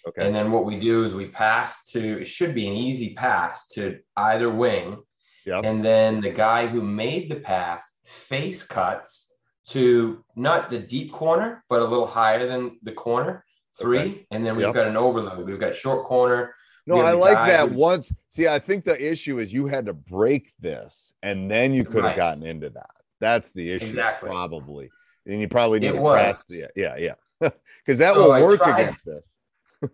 Okay. 0.06 0.26
And 0.28 0.36
then 0.36 0.52
what 0.52 0.66
we 0.66 0.78
do 0.78 1.06
is 1.06 1.14
we 1.14 1.28
pass 1.28 1.86
to 1.92 2.20
it 2.20 2.26
should 2.26 2.54
be 2.54 2.68
an 2.68 2.74
easy 2.74 3.14
pass 3.14 3.68
to 3.70 4.00
either 4.18 4.50
wing. 4.50 4.98
Yep. 5.46 5.62
And 5.64 5.82
then 5.86 6.20
the 6.20 6.32
guy 6.32 6.68
who 6.68 6.82
made 6.82 7.30
the 7.30 7.38
pass 7.38 7.90
face 8.04 8.64
cuts 8.64 9.32
to 9.70 10.26
not 10.36 10.70
the 10.70 10.80
deep 10.80 11.14
corner, 11.14 11.64
but 11.70 11.82
a 11.82 11.86
little 11.86 12.06
higher 12.06 12.46
than 12.46 12.78
the 12.84 12.92
corner, 12.92 13.46
three. 13.80 14.00
Okay. 14.00 14.28
And 14.32 14.46
then 14.46 14.58
we've 14.58 14.66
Yep. 14.66 14.76
got 14.76 14.88
an 14.88 14.98
overload. 14.98 15.48
We've 15.48 15.58
got 15.58 15.74
short 15.74 16.04
corner. 16.04 16.54
No, 16.86 16.98
I 16.98 17.14
like 17.14 17.36
that 17.50 17.70
who- 17.70 17.76
once. 17.78 18.12
See, 18.30 18.50
I 18.50 18.60
think 18.60 18.84
the 18.84 19.02
issue 19.12 19.40
is 19.40 19.54
you 19.54 19.68
had 19.68 19.86
to 19.86 19.94
break 19.94 20.52
this 20.60 21.14
and 21.24 21.50
then 21.50 21.74
you 21.74 21.86
could 21.86 22.04
have 22.04 22.04
Right. 22.04 22.16
gotten 22.18 22.44
into 22.44 22.72
that. 22.72 22.90
That's 23.22 23.52
the 23.54 23.72
issue, 23.72 23.86
Exactly. 23.86 24.28
probably. 24.28 24.90
And 25.26 25.40
you 25.40 25.48
probably 25.48 25.80
need 25.80 25.90
It 25.90 25.94
to 25.94 26.02
was. 26.02 26.36
the 26.50 26.70
yeah, 26.76 26.96
yeah. 26.98 27.14
Because 27.40 27.98
that 28.00 28.16
So 28.16 28.24
will 28.24 28.32
I 28.32 28.42
work 28.42 28.60
tried- 28.60 28.82
against 28.82 29.06
this. 29.06 29.34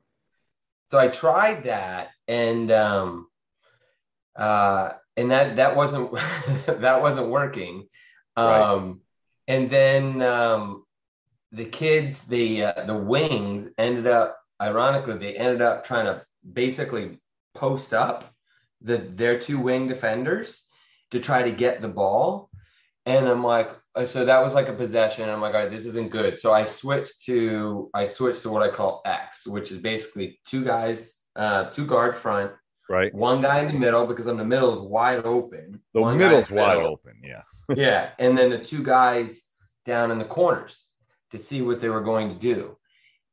So 0.89 0.97
I 0.97 1.09
tried 1.09 1.65
that 1.65 2.11
and 2.29 2.71
um 2.71 3.27
uh 4.37 4.91
and 5.17 5.31
that 5.31 5.57
that 5.57 5.75
wasn't 5.75 6.11
that 6.65 7.01
wasn't 7.01 7.27
working. 7.27 7.87
Right. 8.37 8.61
Um 8.61 9.01
and 9.47 9.69
then 9.69 10.21
um 10.21 10.85
the 11.51 11.65
kids 11.65 12.23
the 12.25 12.65
uh, 12.65 12.83
the 12.85 12.95
wings 12.95 13.67
ended 13.77 14.07
up 14.07 14.37
ironically 14.61 15.17
they 15.17 15.33
ended 15.35 15.61
up 15.61 15.83
trying 15.85 16.05
to 16.05 16.23
basically 16.53 17.19
post 17.53 17.93
up 17.93 18.33
the 18.81 18.97
their 18.97 19.37
two 19.39 19.59
wing 19.59 19.87
defenders 19.87 20.63
to 21.11 21.19
try 21.19 21.41
to 21.43 21.51
get 21.51 21.81
the 21.81 21.87
ball 21.87 22.49
and 23.05 23.27
i'm 23.27 23.43
like 23.43 23.71
so 24.05 24.25
that 24.25 24.43
was 24.43 24.53
like 24.53 24.67
a 24.67 24.73
possession 24.73 25.29
i'm 25.29 25.41
like 25.41 25.53
all 25.53 25.61
right 25.61 25.71
this 25.71 25.85
isn't 25.85 26.09
good 26.09 26.39
so 26.39 26.53
i 26.53 26.63
switched 26.63 27.25
to 27.25 27.89
i 27.93 28.05
switched 28.05 28.41
to 28.41 28.49
what 28.49 28.61
i 28.63 28.69
call 28.69 29.01
x 29.05 29.47
which 29.47 29.71
is 29.71 29.77
basically 29.77 30.39
two 30.45 30.63
guys 30.63 31.23
uh 31.35 31.65
two 31.65 31.85
guard 31.85 32.15
front 32.15 32.51
Right. 32.89 33.13
one 33.13 33.41
guy 33.41 33.59
in 33.59 33.67
the 33.67 33.73
middle 33.77 34.07
because 34.07 34.27
I'm 34.27 34.37
the 34.37 34.45
middle 34.45 34.73
is 34.73 34.79
wide 34.79 35.25
open 35.25 35.81
The 35.93 35.99
One 36.01 36.13
in 36.13 36.19
middle's 36.19 36.47
the 36.47 36.53
wide 36.53 36.77
open. 36.77 37.19
Yeah. 37.21 37.41
yeah, 37.75 38.11
and 38.17 38.37
then 38.37 38.49
the 38.49 38.57
two 38.59 38.81
guys 38.81 39.43
down 39.83 40.09
in 40.09 40.19
the 40.19 40.25
corners 40.25 40.87
to 41.31 41.37
see 41.37 41.61
what 41.61 41.81
they 41.81 41.89
were 41.89 41.99
going 41.99 42.29
to 42.29 42.35
do. 42.39 42.77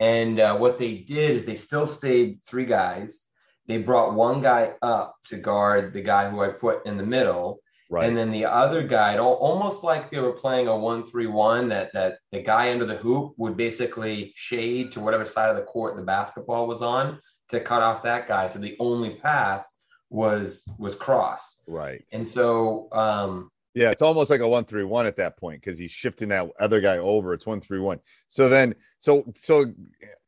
And 0.00 0.40
uh, 0.40 0.56
what 0.56 0.76
they 0.76 0.94
did 0.98 1.30
is 1.30 1.44
they 1.46 1.54
still 1.54 1.86
stayed 1.86 2.40
three 2.44 2.66
guys. 2.66 3.26
They 3.68 3.78
brought 3.78 4.14
one 4.14 4.42
guy 4.42 4.72
up 4.82 5.14
to 5.26 5.36
guard 5.36 5.92
the 5.92 6.02
guy 6.02 6.28
who 6.28 6.42
I 6.42 6.48
put 6.48 6.84
in 6.84 6.96
the 6.96 7.06
middle, 7.06 7.60
Right. 7.94 8.08
and 8.08 8.16
then 8.16 8.30
the 8.30 8.44
other 8.44 8.82
guy, 8.82 9.16
almost 9.18 9.84
like 9.84 10.10
they 10.10 10.18
were 10.18 10.32
playing 10.32 10.66
a 10.66 10.76
one-three-one. 10.76 11.68
That 11.68 11.92
that 11.92 12.18
the 12.32 12.42
guy 12.42 12.72
under 12.72 12.84
the 12.84 12.96
hoop 12.96 13.34
would 13.36 13.56
basically 13.56 14.32
shade 14.34 14.90
to 14.92 15.00
whatever 15.00 15.24
side 15.24 15.50
of 15.50 15.56
the 15.56 15.62
court 15.62 15.96
the 15.96 16.02
basketball 16.02 16.66
was 16.66 16.82
on 16.82 17.20
to 17.50 17.60
cut 17.60 17.82
off 17.82 18.02
that 18.02 18.26
guy. 18.26 18.48
So 18.48 18.58
the 18.58 18.76
only 18.80 19.10
pass 19.10 19.64
was 20.10 20.64
was 20.78 20.94
cross. 20.94 21.58
right. 21.66 22.02
And 22.12 22.26
so 22.28 22.88
um, 22.92 23.50
Yeah, 23.74 23.90
it's 23.90 24.02
almost 24.02 24.30
like 24.30 24.40
a 24.40 24.48
one 24.48 24.64
three 24.64 24.84
one 24.84 25.06
at 25.06 25.16
that 25.16 25.36
point 25.36 25.60
because 25.62 25.78
he's 25.78 25.90
shifting 25.90 26.28
that 26.30 26.48
other 26.58 26.80
guy 26.80 26.98
over. 26.98 27.32
It's 27.34 27.46
one 27.46 27.60
three 27.60 27.80
one. 27.80 28.00
So 28.28 28.48
then, 28.48 28.74
so 29.00 29.24
so 29.36 29.66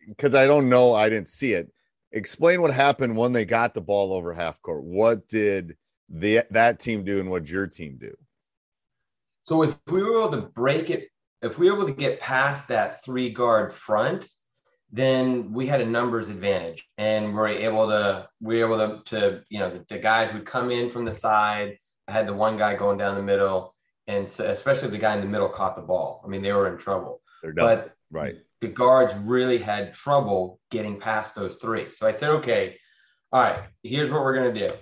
because 0.06 0.34
I 0.34 0.46
don't 0.46 0.68
know, 0.68 0.94
I 0.94 1.08
didn't 1.08 1.28
see 1.28 1.52
it. 1.52 1.72
Explain 2.12 2.62
what 2.62 2.72
happened 2.72 3.16
when 3.16 3.32
they 3.32 3.44
got 3.44 3.74
the 3.74 3.80
ball 3.80 4.12
over 4.12 4.32
half 4.32 4.62
court. 4.62 4.84
What 4.84 5.28
did 5.28 5.76
the 6.08 6.42
that 6.50 6.80
team 6.80 7.04
do, 7.04 7.20
and 7.20 7.30
what 7.30 7.48
your 7.48 7.66
team 7.66 7.96
do? 7.98 8.14
So 9.42 9.62
if 9.62 9.76
we 9.86 10.02
were 10.02 10.18
able 10.18 10.30
to 10.30 10.48
break 10.48 10.90
it, 10.90 11.08
if 11.42 11.58
we 11.58 11.70
were 11.70 11.76
able 11.76 11.86
to 11.86 11.92
get 11.92 12.20
past 12.20 12.68
that 12.68 13.04
three 13.04 13.30
guard 13.30 13.72
front, 13.72 14.28
then 14.90 15.52
we 15.52 15.66
had 15.66 15.80
a 15.80 15.86
numbers 15.86 16.28
advantage, 16.28 16.88
and 16.98 17.34
we're 17.34 17.48
able 17.48 17.88
to 17.88 18.28
we 18.40 18.62
were 18.62 18.74
able 18.74 19.02
to, 19.02 19.02
to 19.10 19.42
you 19.48 19.58
know 19.58 19.70
the, 19.70 19.84
the 19.88 19.98
guys 19.98 20.32
would 20.32 20.44
come 20.44 20.70
in 20.70 20.88
from 20.88 21.04
the 21.04 21.12
side. 21.12 21.78
I 22.08 22.12
had 22.12 22.26
the 22.26 22.34
one 22.34 22.56
guy 22.56 22.74
going 22.74 22.98
down 22.98 23.16
the 23.16 23.22
middle, 23.22 23.74
and 24.06 24.28
so 24.28 24.44
especially 24.44 24.90
the 24.90 24.98
guy 24.98 25.14
in 25.14 25.20
the 25.20 25.26
middle 25.26 25.48
caught 25.48 25.76
the 25.76 25.82
ball. 25.82 26.22
I 26.24 26.28
mean, 26.28 26.42
they 26.42 26.52
were 26.52 26.70
in 26.70 26.78
trouble. 26.78 27.20
They're 27.42 27.52
done. 27.52 27.64
But 27.64 27.94
right. 28.10 28.36
the 28.60 28.68
guards 28.68 29.14
really 29.14 29.58
had 29.58 29.92
trouble 29.92 30.60
getting 30.70 31.00
past 31.00 31.34
those 31.34 31.56
three. 31.56 31.90
So 31.90 32.06
I 32.06 32.12
said, 32.12 32.30
okay, 32.30 32.78
all 33.32 33.42
right, 33.42 33.64
here's 33.82 34.10
what 34.10 34.22
we're 34.22 34.34
going 34.34 34.54
to 34.54 34.68
do. 34.68 34.74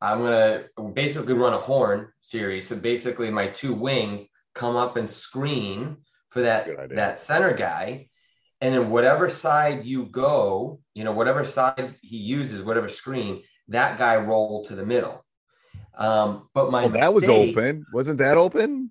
I'm 0.00 0.18
going 0.18 0.64
to 0.76 0.82
basically 0.92 1.34
run 1.34 1.54
a 1.54 1.58
horn 1.58 2.12
series. 2.20 2.68
So 2.68 2.76
basically, 2.76 3.30
my 3.30 3.48
two 3.48 3.72
wings 3.72 4.26
come 4.54 4.76
up 4.76 4.96
and 4.96 5.08
screen 5.08 5.98
for 6.30 6.42
that, 6.42 6.68
that 6.90 7.20
center 7.20 7.54
guy. 7.54 8.08
And 8.60 8.74
then 8.74 8.90
whatever 8.90 9.28
side 9.28 9.84
you 9.84 10.06
go, 10.06 10.80
you 10.94 11.04
know, 11.04 11.12
whatever 11.12 11.44
side 11.44 11.96
he 12.02 12.16
uses, 12.16 12.62
whatever 12.62 12.88
screen, 12.88 13.42
that 13.68 13.98
guy 13.98 14.16
roll 14.16 14.64
to 14.66 14.74
the 14.74 14.84
middle. 14.84 15.24
Um, 15.96 16.48
but 16.54 16.70
my 16.70 16.84
Oh, 16.84 16.88
that 16.88 17.14
was 17.14 17.24
open. 17.24 17.86
Wasn't 17.92 18.18
that 18.18 18.36
open? 18.36 18.90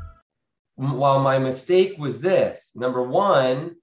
Well, 0.81 1.19
my 1.19 1.37
mistake 1.37 1.93
was 1.99 2.21
this. 2.21 2.71
Number 2.73 3.03
one, 3.03 3.75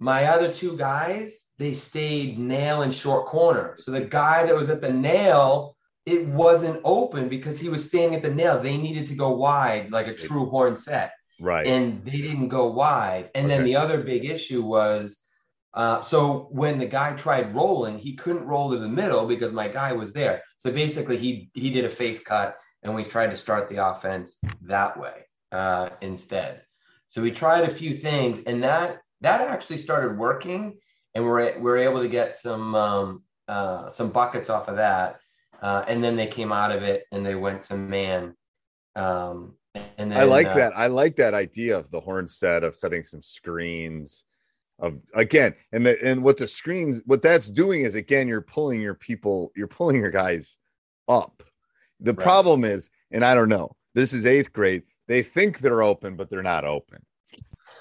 my 0.00 0.24
other 0.24 0.52
two 0.52 0.76
guys, 0.76 1.46
they 1.58 1.74
stayed 1.74 2.40
nail 2.40 2.82
and 2.82 2.92
short 2.92 3.26
corner. 3.26 3.76
So 3.78 3.92
the 3.92 4.00
guy 4.00 4.44
that 4.44 4.54
was 4.54 4.68
at 4.68 4.80
the 4.80 4.92
nail, 4.92 5.76
it 6.06 6.26
wasn't 6.26 6.80
open 6.82 7.28
because 7.28 7.60
he 7.60 7.68
was 7.68 7.86
standing 7.86 8.16
at 8.16 8.22
the 8.22 8.34
nail. 8.34 8.60
They 8.60 8.76
needed 8.76 9.06
to 9.06 9.14
go 9.14 9.30
wide 9.30 9.92
like 9.92 10.08
a 10.08 10.14
true 10.14 10.46
horn 10.46 10.74
set. 10.74 11.12
Right. 11.40 11.64
And 11.64 12.04
they 12.04 12.20
didn't 12.20 12.48
go 12.48 12.66
wide. 12.66 13.30
And 13.36 13.48
then 13.48 13.62
the 13.62 13.76
other 13.76 14.02
big 14.02 14.24
issue 14.24 14.62
was 14.62 15.18
uh, 15.72 16.02
so 16.02 16.48
when 16.50 16.78
the 16.78 16.86
guy 16.86 17.12
tried 17.12 17.54
rolling, 17.54 17.96
he 17.96 18.16
couldn't 18.16 18.46
roll 18.46 18.70
to 18.70 18.78
the 18.78 18.88
middle 18.88 19.24
because 19.24 19.52
my 19.52 19.68
guy 19.68 19.92
was 19.92 20.12
there. 20.12 20.42
So 20.56 20.72
basically, 20.72 21.18
he 21.18 21.50
he 21.54 21.70
did 21.70 21.84
a 21.84 21.90
face 21.90 22.20
cut, 22.20 22.56
and 22.82 22.92
we 22.92 23.04
tried 23.04 23.30
to 23.30 23.36
start 23.36 23.68
the 23.68 23.86
offense 23.86 24.38
that 24.62 24.98
way 24.98 25.27
uh, 25.52 25.90
instead. 26.00 26.62
So 27.08 27.22
we 27.22 27.30
tried 27.30 27.64
a 27.64 27.74
few 27.74 27.94
things, 27.94 28.40
and 28.46 28.62
that 28.62 29.00
that 29.20 29.40
actually 29.40 29.78
started 29.78 30.18
working, 30.18 30.78
and 31.14 31.24
we're 31.24 31.58
we're 31.58 31.78
able 31.78 32.02
to 32.02 32.08
get 32.08 32.34
some 32.34 32.74
um, 32.74 33.22
uh, 33.48 33.88
some 33.88 34.10
buckets 34.10 34.50
off 34.50 34.68
of 34.68 34.76
that. 34.76 35.20
Uh, 35.60 35.84
and 35.88 36.04
then 36.04 36.14
they 36.14 36.26
came 36.26 36.52
out 36.52 36.70
of 36.70 36.82
it, 36.82 37.04
and 37.10 37.24
they 37.24 37.34
went 37.34 37.64
to 37.64 37.76
man. 37.76 38.34
Um, 38.94 39.54
and 39.74 40.12
then 40.12 40.20
I 40.20 40.24
like 40.24 40.46
uh, 40.48 40.54
that. 40.54 40.72
I 40.76 40.86
like 40.86 41.16
that 41.16 41.34
idea 41.34 41.78
of 41.78 41.90
the 41.90 42.00
horn 42.00 42.26
set 42.26 42.62
of 42.62 42.74
setting 42.74 43.02
some 43.04 43.22
screens 43.22 44.24
of 44.80 45.00
again 45.14 45.54
and 45.72 45.84
the 45.84 45.98
and 46.04 46.22
what 46.22 46.36
the 46.36 46.46
screens 46.46 47.02
what 47.04 47.20
that's 47.20 47.50
doing 47.50 47.80
is 47.82 47.96
again 47.96 48.28
you're 48.28 48.40
pulling 48.40 48.80
your 48.80 48.94
people 48.94 49.50
you're 49.56 49.66
pulling 49.66 49.96
your 49.96 50.10
guys 50.10 50.56
up. 51.08 51.42
The 52.00 52.14
Right. 52.14 52.22
problem 52.22 52.64
is, 52.64 52.90
and 53.10 53.24
I 53.24 53.34
don't 53.34 53.48
know, 53.48 53.74
this 53.94 54.12
is 54.12 54.24
eighth 54.24 54.52
grade. 54.52 54.84
They 55.08 55.22
think 55.22 55.58
they're 55.58 55.82
open, 55.82 56.14
but 56.16 56.30
they're 56.30 56.42
not 56.42 56.64
open. 56.64 57.02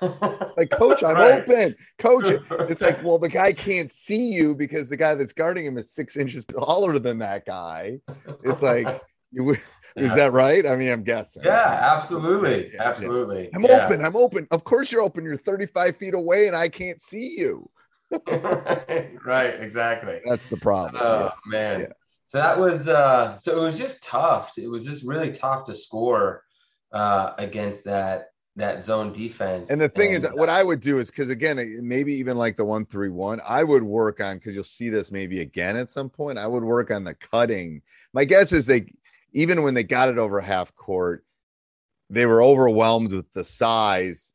Like, 0.58 0.72
coach, 0.72 1.04
I'm 1.04 1.16
Right. 1.16 1.42
open. 1.44 1.76
Coach, 2.00 2.30
it's 2.70 2.82
like, 2.82 3.04
well, 3.04 3.20
the 3.20 3.30
guy 3.30 3.54
can't 3.54 3.92
see 3.92 4.32
you 4.32 4.56
because 4.56 4.90
the 4.90 4.98
guy 4.98 5.14
that's 5.14 5.34
guarding 5.34 5.66
him 5.68 5.78
is 5.78 5.92
six 5.92 6.18
inches 6.18 6.46
taller 6.46 6.98
than 6.98 7.20
that 7.20 7.46
guy. 7.46 8.00
It's 8.44 8.64
like, 8.64 8.88
you 9.32 9.56
is 9.96 10.16
that 10.16 10.32
right? 10.34 10.66
I 10.66 10.76
mean, 10.76 10.90
I'm 10.90 11.04
guessing. 11.04 11.44
Yeah, 11.46 11.94
absolutely. 11.96 12.68
Yeah, 12.68 12.74
yeah. 12.74 12.84
Absolutely. 12.84 13.50
I'm 13.54 13.64
Yeah. 13.64 13.86
open. 13.86 14.04
I'm 14.04 14.16
open. 14.16 14.48
Of 14.50 14.64
course 14.64 14.92
you're 14.92 15.02
open. 15.04 15.24
You're 15.24 15.38
35 15.38 15.98
feet 15.98 16.14
away 16.16 16.48
and 16.48 16.56
I 16.56 16.70
can't 16.70 17.02
see 17.02 17.36
you. 17.38 17.70
right, 18.28 19.62
exactly. 19.62 20.22
That's 20.26 20.48
the 20.48 20.58
problem. 20.58 21.02
Oh 21.04 21.32
man. 21.46 21.88
So 22.30 22.40
that 22.40 22.58
was 22.58 22.88
uh 22.88 23.38
so 23.38 23.58
it 23.62 23.66
was 23.66 23.78
just 23.78 24.04
tough. 24.04 24.58
It 24.58 24.68
was 24.68 24.86
just 24.86 25.04
really 25.04 25.32
tough 25.32 25.66
to 25.66 25.76
score 25.76 26.44
uh, 26.92 27.34
against 27.38 27.84
that 27.86 28.32
that 28.58 28.84
zone 28.84 29.14
defense. 29.14 29.70
And 29.70 29.80
the 29.80 29.88
thing 29.88 30.12
is, 30.12 30.26
what 30.34 30.50
I 30.50 30.64
would 30.64 30.80
do 30.80 30.98
is 30.98 31.12
because 31.12 31.30
again, 31.30 31.80
maybe 31.88 32.14
even 32.16 32.38
like 32.38 32.58
the 32.58 32.66
one 32.66 32.86
three 32.86 33.10
one, 33.10 33.40
I 33.48 33.64
would 33.64 33.84
work 33.84 34.20
on 34.20 34.38
because 34.38 34.56
you'll 34.56 34.64
see 34.64 34.90
this 34.90 35.12
maybe 35.12 35.42
again 35.42 35.78
at 35.78 35.92
some 35.92 36.10
point. 36.10 36.40
I 36.40 36.48
would 36.48 36.64
work 36.64 36.90
on 36.90 37.04
the 37.04 37.14
cutting. 37.14 37.82
My 38.14 38.26
guess 38.26 38.52
is 38.52 38.66
they 38.66 38.92
even 39.32 39.62
when 39.62 39.76
they 39.76 39.84
got 39.84 40.10
it 40.10 40.18
over 40.18 40.42
half 40.42 40.76
court, 40.76 41.24
they 42.10 42.26
were 42.26 42.42
overwhelmed 42.42 43.14
with 43.14 43.32
the 43.32 43.44
size. 43.44 44.34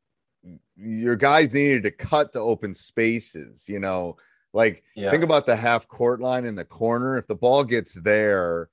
Your 0.77 1.17
guys 1.17 1.53
needed 1.53 1.83
to 1.83 1.91
cut 1.91 2.33
the 2.33 2.41
open 2.41 2.75
spaces, 2.75 3.65
you 3.67 3.81
know. 3.81 4.17
Like 4.53 4.85
Yeah. 4.95 5.11
think 5.11 5.25
about 5.25 5.47
the 5.47 5.57
half 5.57 5.89
court 5.89 6.21
line 6.21 6.45
in 6.45 6.55
the 6.55 6.65
corner. 6.65 7.19
If 7.19 7.27
the 7.27 7.35
ball 7.35 7.65
gets 7.65 7.95
there, 7.95 8.69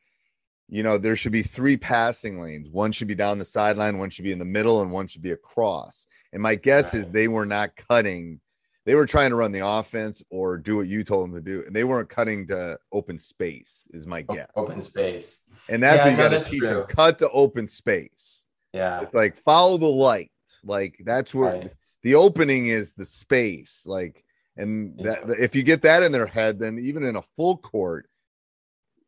you 0.70 0.84
know, 0.84 0.98
there 0.98 1.16
should 1.16 1.32
be 1.32 1.42
three 1.44 1.78
passing 1.78 2.40
lanes. 2.42 2.70
One 2.70 2.92
should 2.92 3.08
be 3.08 3.16
down 3.16 3.40
the 3.40 3.46
sideline, 3.46 3.98
one 3.98 4.10
should 4.10 4.24
be 4.26 4.32
in 4.32 4.40
the 4.40 4.46
middle, 4.46 4.82
and 4.82 4.92
one 4.92 5.08
should 5.08 5.22
be 5.24 5.32
across. 5.32 6.06
And 6.32 6.42
my 6.44 6.56
guess 6.56 6.94
is 6.94 7.10
they 7.10 7.28
were 7.28 7.46
not 7.46 7.76
cutting. 7.76 8.40
They 8.86 8.96
were 8.96 9.06
trying 9.06 9.32
to 9.32 9.36
run 9.36 9.52
the 9.52 9.66
offense 9.66 10.24
or 10.30 10.58
do 10.58 10.78
what 10.78 10.88
you 10.88 11.04
told 11.04 11.26
them 11.26 11.36
to 11.36 11.42
do, 11.42 11.64
and 11.66 11.76
they 11.76 11.84
weren't 11.84 12.10
cutting 12.10 12.48
to 12.48 12.78
open 12.92 13.18
space. 13.20 13.84
Is 13.92 14.06
my 14.06 14.22
guess, 14.22 14.48
open 14.56 14.82
space. 14.82 15.40
and 15.70 15.82
that's 15.84 15.98
Yeah, 15.98 16.04
what 16.06 16.12
you 16.12 16.18
no, 16.18 16.30
got 16.30 16.44
to 16.44 16.50
teach 16.50 16.60
true. 16.60 16.70
them: 16.70 16.88
cut 16.88 17.18
the 17.18 17.30
open 17.32 17.68
space. 17.68 18.42
Yeah. 18.74 19.02
It's 19.02 19.14
like 19.14 19.36
follow 19.38 19.78
the 19.78 19.88
light. 19.88 20.32
Like 20.64 21.02
that's 21.04 21.34
where 21.36 21.54
Right. 21.54 21.72
the 22.04 22.16
opening 22.16 22.68
is 22.68 22.94
the 22.94 23.06
space. 23.06 23.84
Like, 23.88 24.24
and 24.58 24.94
Yeah. 25.00 25.16
that 25.26 25.40
if 25.40 25.56
you 25.56 25.64
get 25.64 25.82
that 25.84 26.04
in 26.04 26.12
their 26.12 26.28
head, 26.28 26.60
then 26.60 26.78
even 26.80 27.04
in 27.04 27.16
a 27.16 27.22
full 27.36 27.58
court, 27.58 28.08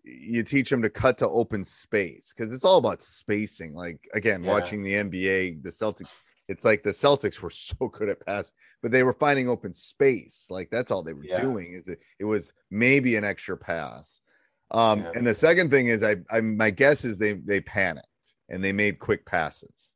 you 0.03 0.43
teach 0.43 0.69
them 0.69 0.81
to 0.81 0.89
cut 0.89 1.17
to 1.19 1.29
open 1.29 1.63
space 1.63 2.33
because 2.35 2.53
it's 2.53 2.65
all 2.65 2.77
about 2.77 3.03
spacing. 3.03 3.73
Like 3.73 3.99
again, 4.13 4.43
Yeah. 4.43 4.51
watching 4.51 4.83
the 4.83 4.93
NBA, 4.93 5.61
the 5.63 5.69
Celtics, 5.69 6.17
it's 6.47 6.65
like 6.65 6.83
the 6.83 6.89
Celtics 6.91 7.39
were 7.41 7.49
so 7.51 7.87
good 7.87 8.09
at 8.09 8.25
pass, 8.25 8.51
but 8.81 8.91
they 8.91 9.03
were 9.03 9.13
finding 9.13 9.49
open 9.49 9.73
space. 9.73 10.47
Like 10.49 10.69
that's 10.71 10.91
all 10.91 11.03
they 11.03 11.13
were 11.13 11.23
Yeah. 11.23 11.41
doing. 11.41 11.73
Is 11.75 11.87
it, 11.87 11.99
it 12.19 12.25
was 12.25 12.51
maybe 12.69 13.15
an 13.15 13.23
extra 13.23 13.57
pass. 13.57 14.21
Um, 14.71 14.99
Yeah. 14.99 15.11
and 15.15 15.27
the 15.27 15.35
second 15.35 15.69
thing 15.69 15.87
is, 15.87 16.03
I, 16.03 16.17
I 16.29 16.41
my 16.41 16.69
guess 16.71 17.05
is 17.05 17.17
they 17.17 17.33
they 17.33 17.61
panicked 17.61 18.07
and 18.49 18.63
they 18.63 18.71
made 18.71 18.99
quick 18.99 19.25
passes. 19.25 19.91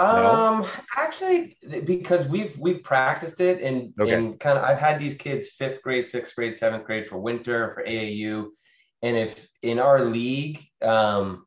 No? 0.00 0.34
Um, 0.34 0.66
actually, 0.96 1.56
because 1.84 2.26
we've 2.26 2.58
we've 2.58 2.82
practiced 2.82 3.40
it 3.40 3.62
and 3.62 3.92
Okay. 4.00 4.14
and 4.14 4.40
kind 4.40 4.58
of 4.58 4.64
I've 4.64 4.78
had 4.78 4.98
these 4.98 5.14
kids 5.14 5.48
fifth 5.50 5.80
grade, 5.82 6.04
sixth 6.06 6.34
grade, 6.34 6.56
seventh 6.56 6.84
grade 6.84 7.08
for 7.08 7.18
winter 7.18 7.70
for 7.72 7.84
AAU, 7.84 8.48
and 9.02 9.16
if 9.16 9.48
in 9.62 9.78
our 9.78 10.04
league, 10.04 10.60
um, 10.82 11.46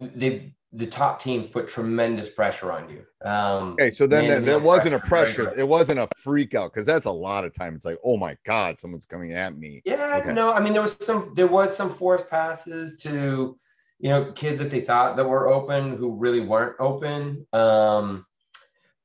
they 0.00 0.54
the 0.72 0.86
top 0.86 1.22
teams 1.22 1.46
put 1.46 1.68
tremendous 1.68 2.28
pressure 2.28 2.70
on 2.70 2.90
you. 2.90 3.02
Um, 3.28 3.74
Okay, 3.80 3.90
so 3.90 4.06
then 4.06 4.44
there, 4.44 4.58
wasn't 4.58 4.94
a 4.94 4.98
very 4.98 5.08
pressure. 5.08 5.54
It 5.56 5.66
wasn't 5.66 5.98
a 6.00 6.08
freak 6.16 6.54
out 6.54 6.72
because 6.72 6.86
that's 6.86 7.06
a 7.06 7.10
lot 7.10 7.44
of 7.44 7.54
time. 7.54 7.74
It's 7.74 7.84
like, 7.84 7.96
oh 8.04 8.16
my 8.16 8.36
god, 8.44 8.78
someone's 8.78 9.06
coming 9.06 9.32
at 9.32 9.56
me. 9.56 9.80
Yeah, 9.84 10.16
Okay. 10.18 10.32
no, 10.32 10.52
I 10.52 10.60
mean 10.60 10.72
there 10.72 10.82
was 10.82 10.96
some 11.00 11.32
there 11.34 11.46
was 11.46 11.76
some 11.76 11.90
forced 11.90 12.28
passes 12.28 13.00
to 13.02 13.58
you 13.98 14.08
know 14.10 14.32
kids 14.32 14.58
that 14.58 14.70
they 14.70 14.80
thought 14.82 15.16
that 15.16 15.28
were 15.28 15.48
open 15.48 15.96
who 15.96 16.16
really 16.16 16.40
weren't 16.40 16.76
open. 16.78 17.46
Um, 17.52 18.26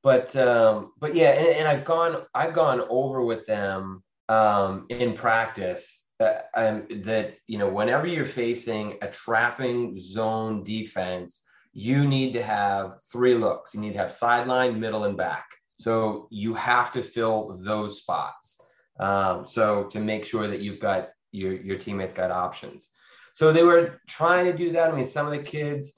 but 0.02 0.36
um, 0.36 0.92
but 0.98 1.14
yeah, 1.14 1.30
and, 1.30 1.46
and 1.46 1.68
I've 1.68 1.84
gone 1.84 2.26
I've 2.34 2.52
gone 2.52 2.82
over 2.88 3.24
with 3.24 3.46
them 3.46 4.02
um, 4.28 4.86
in 4.90 5.14
practice 5.14 6.03
uh, 6.20 6.34
um, 6.54 6.86
that 7.02 7.34
you 7.46 7.58
know 7.58 7.68
whenever 7.68 8.06
you're 8.06 8.24
facing 8.24 8.96
a 9.02 9.08
trapping 9.08 9.98
zone 9.98 10.62
defense, 10.62 11.42
you 11.72 12.06
need 12.06 12.32
to 12.34 12.42
have 12.42 12.94
three 13.10 13.34
looks. 13.34 13.74
You 13.74 13.80
need 13.80 13.94
to 13.94 13.98
have 13.98 14.12
sideline, 14.12 14.78
middle, 14.78 15.04
and 15.04 15.16
back. 15.16 15.46
So 15.78 16.28
you 16.30 16.54
have 16.54 16.92
to 16.92 17.02
fill 17.02 17.58
those 17.60 17.98
spots. 17.98 18.60
Um, 19.00 19.46
so 19.48 19.84
to 19.84 19.98
make 19.98 20.24
sure 20.24 20.46
that 20.46 20.60
you've 20.60 20.80
got 20.80 21.10
your 21.32 21.52
your 21.54 21.78
teammates 21.78 22.14
got 22.14 22.30
options. 22.30 22.88
So 23.32 23.52
they 23.52 23.64
were 23.64 24.00
trying 24.06 24.44
to 24.46 24.56
do 24.56 24.70
that. 24.72 24.92
I 24.92 24.96
mean, 24.96 25.04
some 25.04 25.26
of 25.26 25.32
the 25.32 25.42
kids. 25.42 25.94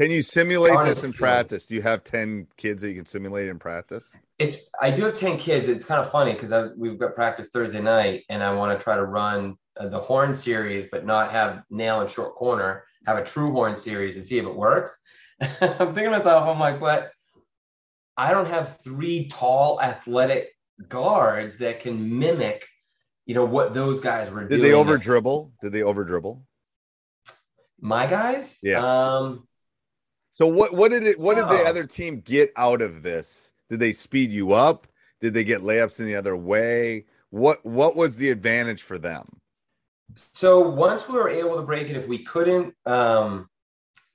Can 0.00 0.10
you 0.10 0.22
simulate 0.22 0.72
Honest 0.72 1.02
this 1.02 1.04
in 1.04 1.12
practice? 1.12 1.66
Do 1.66 1.74
you 1.74 1.82
have 1.82 2.04
ten 2.04 2.46
kids 2.56 2.80
that 2.80 2.88
you 2.88 2.94
can 2.94 3.04
simulate 3.04 3.48
in 3.48 3.58
practice? 3.58 4.16
It's 4.38 4.70
I 4.80 4.90
do 4.90 5.04
have 5.04 5.14
ten 5.14 5.36
kids. 5.36 5.68
It's 5.68 5.84
kind 5.84 6.00
of 6.00 6.10
funny 6.10 6.32
because 6.32 6.72
we've 6.78 6.98
got 6.98 7.14
practice 7.14 7.48
Thursday 7.52 7.82
night, 7.82 8.24
and 8.30 8.42
I 8.42 8.50
want 8.54 8.78
to 8.78 8.82
try 8.82 8.96
to 8.96 9.04
run 9.04 9.56
uh, 9.78 9.88
the 9.88 9.98
horn 9.98 10.32
series, 10.32 10.86
but 10.90 11.04
not 11.04 11.32
have 11.32 11.64
nail 11.68 12.00
and 12.00 12.08
short 12.08 12.34
corner. 12.34 12.84
Have 13.06 13.18
a 13.18 13.24
true 13.24 13.52
horn 13.52 13.76
series 13.76 14.16
and 14.16 14.24
see 14.24 14.38
if 14.38 14.46
it 14.46 14.56
works. 14.56 14.98
I'm 15.42 15.48
thinking 15.94 16.04
to 16.04 16.10
myself, 16.12 16.48
I'm 16.48 16.58
like, 16.58 16.80
but 16.80 17.10
I 18.16 18.30
don't 18.30 18.48
have 18.48 18.78
three 18.82 19.28
tall, 19.28 19.82
athletic 19.82 20.48
guards 20.88 21.56
that 21.56 21.80
can 21.80 22.18
mimic, 22.18 22.66
you 23.26 23.34
know, 23.34 23.44
what 23.44 23.74
those 23.74 24.00
guys 24.00 24.30
were 24.30 24.40
Did 24.40 24.48
doing. 24.48 24.62
they 24.62 24.72
over 24.72 24.96
dribble? 24.96 25.52
Did 25.62 25.72
they 25.72 25.82
over 25.82 26.04
dribble? 26.04 26.42
My 27.82 28.06
guys, 28.06 28.58
Yeah. 28.62 28.80
Um, 28.80 29.46
So 30.34 30.46
what 30.46 30.74
what 30.74 30.90
did 30.90 31.04
it 31.06 31.18
what 31.18 31.34
did 31.36 31.44
the 31.44 31.64
Oh. 31.64 31.68
other 31.68 31.84
team 31.84 32.20
get 32.20 32.52
out 32.56 32.80
of 32.82 33.02
this? 33.02 33.52
Did 33.68 33.80
they 33.80 33.92
speed 33.92 34.30
you 34.30 34.52
up? 34.52 34.86
Did 35.20 35.34
they 35.34 35.44
get 35.44 35.62
layups 35.62 36.00
in 36.00 36.06
the 36.06 36.16
other 36.16 36.36
way? 36.36 37.06
What 37.30 37.64
what 37.64 37.96
was 37.96 38.16
the 38.16 38.30
advantage 38.30 38.82
for 38.82 38.98
them? 38.98 39.40
So 40.32 40.68
once 40.68 41.08
we 41.08 41.14
were 41.14 41.28
able 41.28 41.56
to 41.56 41.62
break 41.62 41.88
it, 41.88 41.96
if 41.96 42.08
we 42.08 42.24
couldn't, 42.24 42.74
um, 42.84 43.48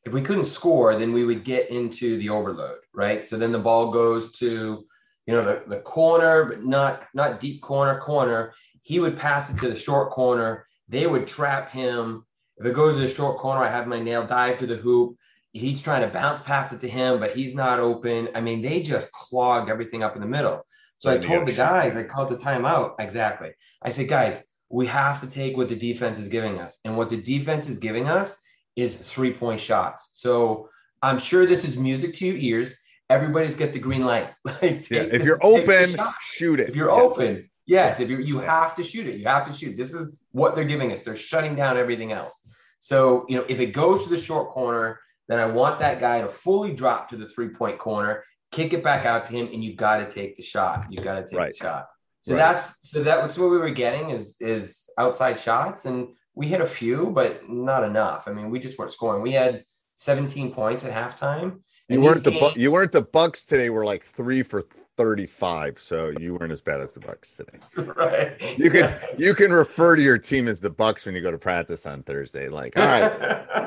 if 0.03 0.11
we 0.11 0.21
couldn't 0.21 0.45
score, 0.45 0.95
then 0.95 1.13
we 1.13 1.23
would 1.23 1.45
get 1.45 1.69
into 1.69 2.17
the 2.17 2.29
overload, 2.29 2.79
right? 2.93 3.25
So 3.27 3.37
then 3.37 3.53
the 3.53 3.59
ball 3.59 3.91
goes 3.91 4.31
to, 4.39 4.85
you 5.25 5.33
know, 5.33 5.43
the, 5.45 5.63
the 5.67 5.79
corner, 5.81 6.45
but 6.45 6.63
not 6.65 7.03
not 7.13 7.39
deep 7.39 7.61
corner, 7.61 7.99
corner. 7.99 8.53
He 8.81 8.99
would 8.99 9.17
pass 9.17 9.49
it 9.49 9.57
to 9.59 9.69
the 9.69 9.75
short 9.75 10.11
corner. 10.11 10.67
They 10.89 11.07
would 11.07 11.27
trap 11.27 11.71
him. 11.71 12.25
If 12.57 12.65
it 12.65 12.73
goes 12.73 12.95
to 12.95 13.01
the 13.01 13.07
short 13.07 13.37
corner, 13.37 13.63
I 13.63 13.69
have 13.69 13.87
my 13.87 13.99
nail 13.99 14.25
dive 14.25 14.59
to 14.59 14.67
the 14.67 14.75
hoop. 14.77 15.17
He's 15.55 15.81
trying 15.81 16.01
to 16.01 16.09
bounce 16.09 16.41
pass 16.41 16.73
it 16.73 16.81
to 16.81 16.89
him, 16.89 17.17
but 17.17 17.31
he's 17.33 17.55
not 17.55 17.79
open. 17.79 18.27
I 18.35 18.41
mean, 18.41 18.61
they 18.61 18.81
just 18.81 19.09
clogged 19.13 19.69
everything 19.69 20.03
up 20.03 20.13
in 20.15 20.21
the 20.21 20.27
middle. 20.27 20.65
So 20.97 21.09
I 21.09 21.17
told 21.17 21.45
the 21.47 21.53
guys, 21.53 21.95
I 21.95 22.03
called 22.03 22.29
the 22.29 22.35
timeout. 22.35 22.95
Exactly. 22.99 23.51
I 23.81 23.91
said, 23.91 24.09
guys, 24.09 24.43
we 24.69 24.85
have 24.87 25.21
to 25.21 25.27
take 25.27 25.55
what 25.55 25.69
the 25.69 25.75
defense 25.75 26.19
is 26.19 26.27
giving 26.27 26.59
us. 26.59 26.77
And 26.83 26.97
what 26.97 27.09
the 27.09 27.15
defense 27.15 27.69
is 27.69 27.77
giving 27.77 28.09
us 28.09 28.37
is 28.75 28.95
three 28.95 29.31
point 29.31 29.61
shots. 29.61 30.09
So 30.11 30.67
I'm 31.01 31.19
sure 31.19 31.45
this 31.45 31.63
is 31.63 31.77
music 31.77 32.13
to 32.15 32.25
your 32.25 32.35
ears. 32.35 32.73
Everybody's 33.09 33.55
got 33.55 33.71
the 33.71 33.79
green 33.79 34.03
light. 34.03 34.31
Like, 34.45 34.89
Yeah, 34.89 35.03
if 35.03 35.23
you're 35.23 35.39
open, 35.41 35.95
shoot 36.21 36.59
it. 36.59 36.67
if 36.67 36.75
you're 36.75 36.89
Yes. 36.89 36.99
open, 37.01 37.49
yes, 37.65 37.99
if 38.01 38.09
you 38.09 38.17
you 38.17 38.41
Yeah. 38.41 38.51
have 38.61 38.75
to 38.75 38.83
shoot 38.83 39.07
it, 39.07 39.15
you 39.19 39.25
have 39.27 39.45
to 39.47 39.53
shoot. 39.53 39.77
This 39.77 39.93
is 39.93 40.11
what 40.33 40.53
they're 40.53 40.65
giving 40.65 40.91
us. 40.91 40.99
They're 40.99 41.15
shutting 41.15 41.55
down 41.55 41.77
everything 41.77 42.11
else. 42.11 42.41
So, 42.79 43.25
you 43.29 43.37
know, 43.37 43.45
if 43.47 43.61
it 43.61 43.67
goes 43.67 44.03
to 44.03 44.09
the 44.09 44.17
short 44.17 44.49
corner, 44.49 44.99
then 45.27 45.39
I 45.39 45.45
want 45.45 45.79
that 45.79 45.99
guy 45.99 46.21
to 46.21 46.27
fully 46.27 46.73
drop 46.73 47.09
to 47.09 47.17
the 47.17 47.27
three 47.27 47.49
point 47.49 47.77
corner, 47.77 48.23
kick 48.51 48.73
it 48.73 48.83
back 48.83 49.05
out 49.05 49.25
to 49.27 49.31
him, 49.33 49.47
and 49.53 49.63
you 49.63 49.75
got 49.75 49.97
to 49.97 50.09
take 50.09 50.37
the 50.37 50.43
shot. 50.43 50.85
You 50.89 50.99
got 51.01 51.15
to 51.15 51.23
take 51.23 51.39
Right. 51.39 51.51
the 51.51 51.57
shot. 51.57 51.87
So 52.27 52.33
Right. 52.33 52.39
that's 52.39 52.89
so 52.89 53.03
that 53.03 53.21
was 53.21 53.37
what 53.37 53.49
we 53.51 53.57
were 53.57 53.69
getting 53.69 54.09
is 54.09 54.37
is 54.39 54.89
outside 54.97 55.37
shots, 55.39 55.85
and 55.85 56.09
we 56.33 56.47
hit 56.47 56.61
a 56.61 56.67
few, 56.67 57.11
but 57.11 57.49
not 57.49 57.83
enough. 57.83 58.27
I 58.27 58.31
mean, 58.33 58.49
we 58.49 58.59
just 58.59 58.77
weren't 58.77 58.91
scoring. 58.91 59.21
We 59.21 59.31
had 59.31 59.63
17 59.95 60.51
points 60.53 60.83
at 60.83 60.91
halftime. 60.91 61.59
You 61.87 62.01
weren't 62.01 62.23
the 62.23 62.31
games- 62.31 62.55
you 62.55 62.71
weren't 62.71 62.91
the 62.91 63.03
Bucks 63.03 63.45
today. 63.45 63.69
Were 63.69 63.85
like 63.85 64.03
three 64.03 64.41
for 64.41 64.63
thirty 64.97 65.27
five, 65.27 65.77
so 65.77 66.11
you 66.19 66.33
weren't 66.33 66.51
as 66.51 66.59
bad 66.61 66.81
as 66.81 66.95
the 66.95 66.99
Bucks 66.99 67.35
today. 67.35 67.59
right. 67.95 68.57
You 68.57 68.71
can 68.71 68.85
Yeah. 68.85 68.99
you 69.19 69.35
can 69.35 69.53
refer 69.53 69.95
to 69.95 70.01
your 70.01 70.17
team 70.17 70.47
as 70.47 70.59
the 70.59 70.71
Bucks 70.71 71.05
when 71.05 71.13
you 71.13 71.21
go 71.21 71.29
to 71.29 71.37
practice 71.37 71.85
on 71.85 72.01
Thursday. 72.01 72.49
Like, 72.49 72.75
all 72.75 72.85
right, 72.87 73.11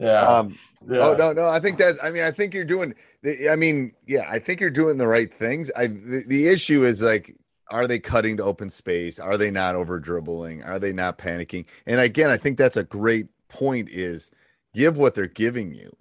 yeah. 0.00 0.22
um, 0.26 0.58
yeah. 0.88 0.98
Oh 0.98 1.14
no, 1.14 1.32
no. 1.32 1.48
I 1.48 1.60
think 1.60 1.78
that. 1.78 1.96
I 2.02 2.10
mean, 2.10 2.22
I 2.22 2.30
think 2.30 2.54
you're 2.54 2.64
doing. 2.64 2.94
the- 3.22 3.50
I 3.50 3.56
mean, 3.56 3.92
yeah, 4.06 4.24
I 4.28 4.38
think 4.38 4.60
you're 4.60 4.70
doing 4.70 4.98
the 4.98 5.06
right 5.06 5.32
things. 5.32 5.70
I 5.76 5.86
the, 5.88 6.24
the 6.26 6.48
issue 6.48 6.84
is 6.84 7.02
like, 7.02 7.36
are 7.70 7.86
they 7.86 7.98
cutting 7.98 8.36
to 8.38 8.44
open 8.44 8.70
space? 8.70 9.18
Are 9.18 9.36
they 9.36 9.50
not 9.50 9.76
over 9.76 10.00
dribbling? 10.00 10.62
Are 10.64 10.78
they 10.78 10.92
not 10.92 11.18
panicking? 11.18 11.66
And 11.86 12.00
again, 12.00 12.30
I 12.30 12.36
think 12.38 12.58
that's 12.58 12.76
a 12.76 12.84
great 12.84 13.28
point. 13.48 13.88
Is 13.90 14.30
give 14.74 14.96
what 14.96 15.14
they're 15.14 15.26
giving 15.26 15.74
you. 15.74 15.94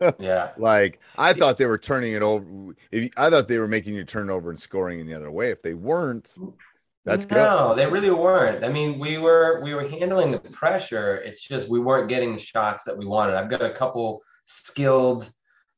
Yeah. 0.20 0.50
Like 0.56 1.00
I 1.16 1.32
thought 1.32 1.58
they 1.58 1.66
were 1.66 1.76
turning 1.76 2.12
it 2.12 2.22
over. 2.22 2.74
If, 2.92 3.10
I 3.16 3.30
thought 3.30 3.48
they 3.48 3.58
were 3.58 3.66
making 3.66 3.94
you 3.94 4.04
turn 4.04 4.30
over 4.30 4.48
and 4.48 4.60
scoring 4.60 5.00
in 5.00 5.08
the 5.08 5.14
other 5.14 5.28
way. 5.28 5.50
If 5.50 5.60
they 5.62 5.74
weren't, 5.74 6.36
that's 7.04 7.24
good. 7.24 7.36
no, 7.36 7.74
they 7.74 7.86
really 7.86 8.10
weren't. 8.10 8.64
I 8.64 8.68
mean, 8.68 8.98
we 8.98 9.18
were 9.18 9.60
we 9.62 9.74
were 9.74 9.88
handling 9.88 10.30
the 10.30 10.40
pressure. 10.40 11.16
It's 11.16 11.42
just 11.42 11.68
we 11.68 11.80
weren't 11.80 12.08
getting 12.08 12.32
the 12.32 12.38
shots 12.38 12.84
that 12.84 12.96
we 12.96 13.06
wanted. 13.06 13.36
I've 13.36 13.48
got 13.48 13.62
a 13.62 13.70
couple 13.70 14.22
skilled, 14.44 15.30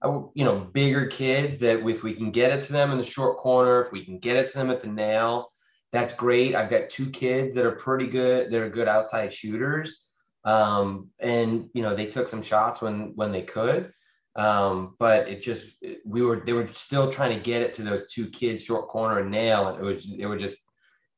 uh, 0.03 0.23
you 0.35 0.45
know, 0.45 0.59
bigger 0.59 1.07
kids 1.07 1.59
that 1.59 1.87
if 1.87 2.03
we 2.03 2.15
can 2.15 2.31
get 2.31 2.57
it 2.57 2.65
to 2.67 2.73
them 2.73 2.91
in 2.91 2.99
the 2.99 3.05
short 3.05 3.37
corner, 3.39 3.83
if 3.83 3.93
we 3.93 4.05
can 4.05 4.19
get 4.19 4.37
it 4.37 4.51
to 4.51 4.59
them 4.59 4.71
at 4.71 4.83
the 4.83 4.89
nail, 4.89 5.53
that's 5.93 6.13
great. 6.13 6.55
I've 6.55 6.71
got 6.71 6.89
two 6.89 7.11
kids 7.11 7.55
that 7.55 7.67
are 7.67 7.77
pretty 7.77 8.07
good. 8.07 8.51
That 8.51 8.63
are 8.63 8.69
good 8.69 8.89
outside 8.89 9.33
shooters, 9.33 10.07
um, 10.45 11.09
and 11.19 11.69
you 11.75 11.83
know 11.83 11.95
they 11.95 12.07
took 12.07 12.29
some 12.29 12.43
shots 12.43 12.81
when 12.81 13.13
when 13.15 13.33
they 13.33 13.43
could. 13.43 13.93
Um, 14.37 14.95
but 14.99 15.29
it 15.29 15.43
just 15.43 15.67
we 16.05 16.23
were 16.23 16.43
they 16.45 16.53
were 16.53 16.69
still 16.69 17.11
trying 17.11 17.37
to 17.37 17.43
get 17.43 17.63
it 17.63 17.75
to 17.75 17.83
those 17.83 18.13
two 18.13 18.29
kids, 18.29 18.65
short 18.65 18.89
corner 18.89 19.21
and 19.21 19.31
nail, 19.31 19.69
and 19.69 19.79
it 19.79 19.85
was 19.85 20.09
they 20.17 20.27
were 20.27 20.39
just 20.39 20.59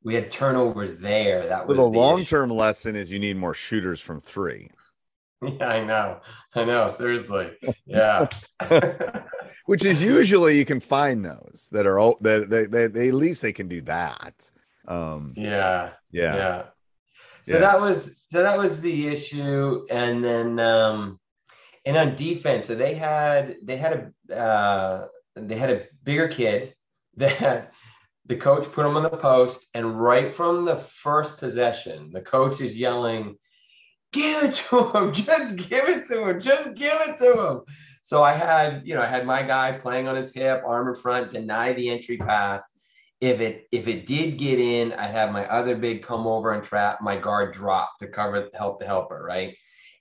we 0.05 0.15
had 0.15 0.31
turnovers 0.31 0.99
there. 0.99 1.47
That 1.49 1.67
So 1.67 1.73
was 1.73 1.77
the 1.77 1.83
the 1.83 1.89
long 1.89 2.25
term 2.25 2.51
lesson 2.51 2.97
is 2.97 3.11
you 3.11 3.19
need 3.19 3.37
more 3.37 3.55
shooters 3.55 4.01
from 4.01 4.21
three. 4.21 4.71
Yeah, 5.43 5.67
I 5.67 5.85
know, 5.85 6.21
I 6.55 6.65
know. 6.65 6.89
Seriously, 6.89 7.51
yeah. 7.85 8.29
which 9.67 9.85
is 9.85 10.01
usually 10.01 10.57
you 10.57 10.65
can 10.65 10.79
find 10.79 11.25
those 11.25 11.69
that 11.73 11.85
are 11.85 11.99
o- 11.99 12.19
that 12.21 12.49
they, 12.49 12.67
they, 12.67 12.87
they 12.87 13.09
at 13.09 13.15
least 13.15 13.43
they 13.43 13.53
can 13.53 13.67
do 13.67 13.81
that. 13.83 14.51
Um, 14.87 15.33
Yeah. 15.35 15.91
yeah, 16.13 16.37
Yeah. 16.37 16.63
So 17.45 17.55
Yeah. 17.55 17.59
that 17.61 17.81
was 17.81 18.23
so 18.31 18.43
that 18.43 18.57
was 18.57 18.81
the 18.81 19.09
issue, 19.09 19.85
and 19.91 20.23
then 20.25 20.61
um, 20.61 21.19
and 21.85 21.97
on 21.97 22.15
defense, 22.17 22.67
so 22.67 22.75
they 22.75 22.95
had 22.95 23.57
they 23.63 23.77
had 23.77 24.13
a 24.31 24.37
uh, 24.37 25.09
they 25.37 25.57
had 25.57 25.71
a 25.71 25.87
bigger 26.05 26.29
kid 26.29 26.75
that 27.17 27.73
the 28.33 28.39
coach 28.39 28.73
put 28.73 28.87
him 28.87 28.97
on 28.97 29.03
the 29.03 29.11
post, 29.11 29.67
and 29.75 30.01
right 30.01 30.33
from 30.33 30.65
the 30.65 30.77
first 30.77 31.37
possession, 31.37 32.11
the 32.13 32.23
coach 32.23 32.63
is 32.63 32.79
yelling, 32.79 33.37
"Give 34.11 34.43
it 34.45 34.55
to 34.55 34.91
him! 34.91 35.13
Just 35.27 35.57
give 35.69 35.89
it 35.89 36.09
to 36.09 36.29
him! 36.29 36.41
Just 36.41 36.75
give 36.75 36.99
it 37.03 37.19
to 37.19 37.47
him!" 37.47 37.61
So 38.03 38.23
I 38.23 38.33
had 38.33 38.87
you 38.87 38.95
know 38.95 39.03
I 39.03 39.07
had 39.07 39.27
my 39.27 39.43
guy 39.43 39.73
playing 39.73 40.09
on 40.09 40.17
his 40.17 40.33
hip, 40.33 40.63
arm 40.67 40.89
in 40.89 40.95
front, 40.95 41.33
deny 41.33 41.75
the 41.75 41.91
entry 41.91 42.17
pass 42.17 42.63
if 43.21 43.41
it 43.41 43.69
if 43.71 43.87
it 43.87 44.07
did 44.07 44.39
get 44.39 44.59
in, 44.59 44.95
I'd 44.95 45.13
have 45.13 45.31
my 45.31 45.47
other 45.49 45.77
big 45.77 46.03
come 46.03 46.27
over 46.27 46.53
and 46.53 46.65
trap 46.65 47.03
my 47.03 47.19
guard 47.19 47.53
drop 47.53 47.99
to 47.99 48.09
cover 48.09 48.49
help 48.55 48.81
the 48.81 48.87
helper, 48.87 49.23
right? 49.23 49.55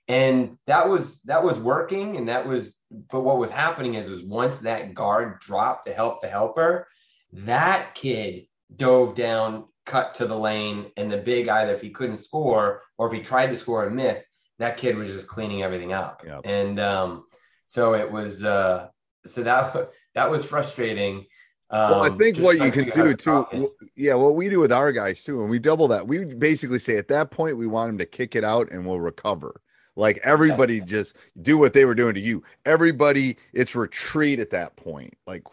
And 0.08 0.56
that 0.66 0.88
was 0.88 1.20
that 1.22 1.44
was 1.44 1.60
working, 1.60 2.16
and 2.16 2.28
that 2.30 2.48
was 2.48 2.74
but 3.10 3.20
what 3.20 3.38
was 3.38 3.50
happening 3.50 3.94
is 3.94 4.08
was 4.08 4.24
once 4.24 4.56
that 4.58 4.94
guard 4.94 5.38
dropped 5.38 5.86
to 5.86 5.92
help 5.92 6.22
the 6.22 6.28
helper, 6.28 6.88
that 7.32 7.94
kid 7.94 8.46
dove 8.74 9.14
down, 9.14 9.64
cut 9.86 10.14
to 10.16 10.26
the 10.26 10.38
lane, 10.38 10.86
and 10.96 11.10
the 11.10 11.18
big 11.18 11.48
either 11.48 11.74
if 11.74 11.80
he 11.80 11.90
couldn't 11.90 12.18
score 12.18 12.82
or 12.98 13.06
if 13.06 13.12
he 13.12 13.20
tried 13.20 13.48
to 13.48 13.56
score 13.56 13.86
and 13.86 13.96
missed, 13.96 14.24
that 14.58 14.76
kid 14.76 14.96
was 14.96 15.08
just 15.08 15.26
cleaning 15.26 15.62
everything 15.62 15.92
up. 15.92 16.22
Yep. 16.26 16.42
And 16.44 16.78
um, 16.78 17.24
so 17.66 17.94
it 17.94 18.10
was 18.10 18.44
uh, 18.44 18.88
so 19.26 19.42
that 19.42 19.90
that 20.14 20.30
was 20.30 20.44
frustrating. 20.44 21.26
Well, 21.70 22.02
I 22.02 22.08
Um, 22.08 22.18
think 22.18 22.36
what 22.36 22.58
you 22.58 22.70
can 22.70 22.90
do 22.90 23.14
too, 23.14 23.46
w- 23.50 23.72
yeah, 23.96 24.12
what 24.12 24.34
we 24.36 24.50
do 24.50 24.60
with 24.60 24.72
our 24.72 24.92
guys 24.92 25.24
too, 25.24 25.40
and 25.40 25.48
we 25.48 25.58
double 25.58 25.88
that. 25.88 26.06
We 26.06 26.24
basically 26.26 26.78
say 26.78 26.98
at 26.98 27.08
that 27.08 27.30
point 27.30 27.56
we 27.56 27.66
want 27.66 27.88
them 27.88 27.98
to 27.98 28.04
kick 28.04 28.36
it 28.36 28.44
out 28.44 28.70
and 28.70 28.84
we'll 28.84 29.00
recover. 29.00 29.58
Like 29.96 30.18
everybody 30.22 30.82
just 30.82 31.16
do 31.40 31.56
what 31.56 31.72
they 31.72 31.86
were 31.86 31.94
doing 31.94 32.12
to 32.14 32.20
you. 32.20 32.42
Everybody, 32.66 33.38
it's 33.54 33.74
retreat 33.74 34.38
at 34.38 34.50
that 34.50 34.76
point. 34.76 35.14
Like 35.26 35.44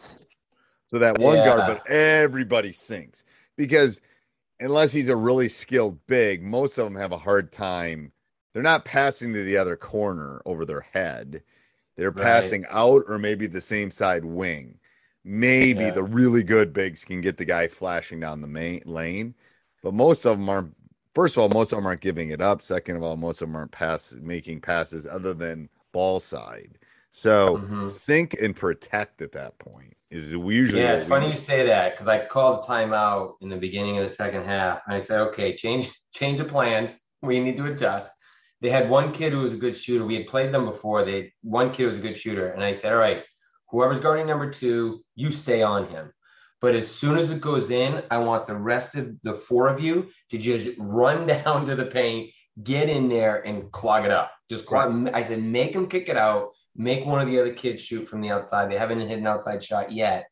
so 0.90 0.98
that 0.98 1.18
one 1.18 1.36
guard, 1.36 1.62
but 1.66 1.88
everybody 1.88 2.72
sinks 2.72 3.22
because 3.56 4.00
unless 4.58 4.92
he's 4.92 5.08
a 5.08 5.16
really 5.16 5.48
skilled 5.48 5.98
big, 6.06 6.42
most 6.42 6.78
of 6.78 6.84
them 6.84 6.96
have 6.96 7.12
a 7.12 7.18
hard 7.18 7.52
time. 7.52 8.12
They're 8.52 8.62
not 8.62 8.84
passing 8.84 9.32
to 9.32 9.44
the 9.44 9.56
other 9.56 9.76
corner 9.76 10.42
over 10.44 10.66
their 10.66 10.80
head. 10.80 11.42
They're 11.96 12.10
Right. 12.10 12.22
passing 12.22 12.66
out 12.68 13.04
or 13.06 13.18
maybe 13.18 13.46
the 13.46 13.60
same 13.60 13.90
side 13.90 14.24
wing. 14.24 14.78
Maybe 15.22 15.84
Yeah. 15.84 15.90
the 15.92 16.02
really 16.02 16.42
good 16.42 16.72
bigs 16.72 17.04
can 17.04 17.20
get 17.20 17.36
the 17.36 17.44
guy 17.44 17.68
flashing 17.68 18.20
down 18.20 18.40
the 18.40 18.46
main 18.48 18.82
lane, 18.84 19.34
but 19.82 19.94
most 19.94 20.26
of 20.26 20.38
them 20.38 20.48
aren't. 20.48 20.74
First 21.14 21.36
of 21.36 21.42
all, 21.42 21.48
most 21.48 21.72
of 21.72 21.76
them 21.76 21.86
aren't 21.86 22.00
giving 22.00 22.30
it 22.30 22.40
up. 22.40 22.62
Second 22.62 22.96
of 22.96 23.02
all, 23.02 23.16
most 23.16 23.42
of 23.42 23.48
them 23.48 23.56
aren't 23.56 23.72
pass 23.72 24.12
making 24.12 24.60
passes 24.60 25.06
other 25.06 25.34
than 25.34 25.68
ball 25.92 26.20
side. 26.20 26.78
So 27.10 27.58
Mhm. 27.58 27.90
sink 27.90 28.34
and 28.34 28.54
protect 28.54 29.20
at 29.22 29.32
that 29.32 29.58
point 29.58 29.96
is 30.10 30.28
usually. 30.28 30.82
Yeah, 30.82 30.92
it's 30.92 31.04
funny 31.04 31.26
do. 31.26 31.32
you 31.32 31.38
say 31.38 31.66
that 31.66 31.92
because 31.92 32.08
I 32.08 32.24
called 32.26 32.64
timeout 32.64 33.34
in 33.40 33.48
the 33.48 33.56
beginning 33.56 33.98
of 33.98 34.08
the 34.08 34.14
second 34.14 34.44
half, 34.44 34.80
and 34.86 34.94
I 34.94 35.00
said, 35.00 35.20
"Okay, 35.28 35.54
change 35.54 35.90
change 36.14 36.38
the 36.38 36.44
plans. 36.44 37.00
We 37.22 37.40
need 37.40 37.56
to 37.56 37.66
adjust." 37.66 38.10
They 38.60 38.70
had 38.70 38.90
one 38.90 39.12
kid 39.12 39.32
who 39.32 39.38
was 39.38 39.54
a 39.54 39.56
good 39.56 39.76
shooter. 39.76 40.04
We 40.04 40.16
had 40.16 40.26
played 40.26 40.52
them 40.52 40.66
before. 40.66 41.04
They 41.04 41.32
one 41.42 41.70
kid 41.70 41.86
was 41.86 41.96
a 41.96 42.00
good 42.00 42.16
shooter, 42.16 42.48
and 42.48 42.62
I 42.62 42.74
said, 42.74 42.92
"All 42.92 42.98
right, 42.98 43.22
whoever's 43.68 44.00
guarding 44.00 44.26
number 44.26 44.50
two, 44.50 45.02
you 45.14 45.30
stay 45.30 45.62
on 45.62 45.86
him." 45.88 46.12
But 46.60 46.74
as 46.74 46.90
soon 46.90 47.16
as 47.16 47.30
it 47.30 47.40
goes 47.40 47.70
in, 47.70 48.02
I 48.10 48.18
want 48.18 48.46
the 48.46 48.56
rest 48.56 48.94
of 48.94 49.14
the 49.22 49.34
four 49.34 49.68
of 49.68 49.80
you 49.80 50.10
to 50.30 50.38
just 50.38 50.70
run 50.78 51.26
down 51.44 51.66
to 51.66 51.74
the 51.74 51.86
paint, 51.86 52.30
get 52.62 52.88
in 52.88 53.08
there, 53.08 53.46
and 53.46 53.70
clog 53.72 54.04
it 54.04 54.10
up. 54.10 54.32
Just 54.50 54.66
clog. 54.66 55.08
I 55.14 55.22
said, 55.22 55.42
make 55.42 55.72
them 55.72 55.88
kick 55.88 56.08
it 56.08 56.16
out. 56.16 56.50
Make 56.76 57.04
one 57.04 57.20
of 57.20 57.28
the 57.28 57.38
other 57.40 57.52
kids 57.52 57.82
shoot 57.82 58.06
from 58.06 58.20
the 58.20 58.30
outside. 58.30 58.70
They 58.70 58.78
haven't 58.78 59.00
hit 59.00 59.18
an 59.18 59.26
outside 59.26 59.62
shot 59.62 59.92
yet. 59.92 60.28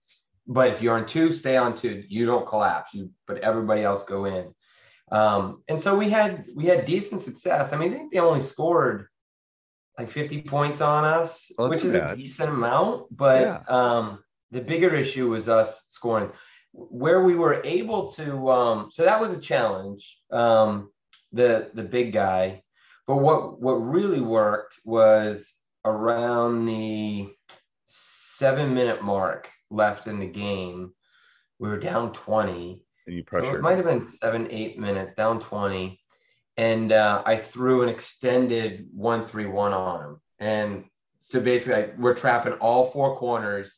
But 0.47 0.71
if 0.71 0.81
you're 0.81 0.97
on 0.97 1.05
two, 1.07 1.33
stay 1.33 1.57
on 1.57 1.75
two. 1.75 2.05
You 2.09 2.25
don't 2.25 2.47
collapse. 2.47 2.95
You 2.95 3.11
but 3.27 3.39
everybody 3.39 3.83
else 3.83 4.03
go 4.05 4.25
in. 4.25 4.55
Um, 5.11 5.63
and 5.69 5.81
so 5.81 5.97
we 5.97 6.11
had 6.11 6.47
we 6.55 6.67
had 6.67 6.85
decent 6.85 7.21
success. 7.23 7.73
I 7.73 7.77
mean, 7.77 7.93
I 7.93 7.97
think 7.97 8.13
they 8.13 8.19
only 8.21 8.41
scored 8.41 9.09
like 9.99 10.09
50 10.09 10.43
points 10.43 10.81
on 10.81 11.05
us, 11.05 11.51
Well, 11.59 11.69
which 11.69 11.85
is 11.85 11.93
not 11.93 12.13
a 12.13 12.17
decent 12.17 12.51
amount. 12.51 13.15
But 13.15 13.41
Yeah. 13.43 13.63
um, 13.69 14.23
the 14.51 14.61
bigger 14.61 14.95
issue 14.95 15.29
was 15.29 15.49
us 15.49 15.85
scoring 15.89 16.31
where 16.73 17.23
we 17.25 17.35
were 17.35 17.61
able 17.65 18.13
to. 18.13 18.49
Um, 18.51 18.91
so 18.91 19.05
that 19.05 19.21
was 19.21 19.33
a 19.33 19.41
challenge. 19.41 20.21
Um, 20.31 20.91
the 21.33 21.71
the 21.75 21.83
big 21.83 22.13
guy, 22.13 22.63
but 23.07 23.17
what 23.17 23.61
what 23.61 23.75
really 23.75 24.21
worked 24.21 24.77
was 24.85 25.53
around 25.85 26.67
the 26.67 27.29
seven 27.87 28.75
minute 28.75 29.03
mark 29.03 29.51
left 29.71 30.07
in 30.07 30.21
the 30.21 30.27
game. 30.27 30.93
We 31.59 31.69
were 31.69 31.79
down 31.79 32.13
20. 32.13 32.85
And 33.07 33.17
you 33.17 33.23
So 33.23 33.41
pressure. 33.41 33.59
it 33.59 33.63
might 33.63 33.77
have 33.77 33.87
been 33.87 34.09
seven, 34.09 34.49
eight 34.51 34.79
minutes, 34.79 35.15
down 35.17 35.41
20. 35.41 36.01
And 36.57 36.93
uh, 36.93 37.23
I 37.25 37.37
threw 37.37 37.83
an 37.83 37.89
extended 37.89 38.89
one, 38.93 39.25
three, 39.25 39.47
one 39.47 39.73
on 39.73 40.05
him. 40.05 40.21
And 40.39 40.85
so 41.21 41.41
basically, 41.41 41.85
I, 41.85 41.91
we're 41.99 42.15
trapping 42.15 42.55
all 42.55 42.91
four 42.91 43.17
corners. 43.17 43.75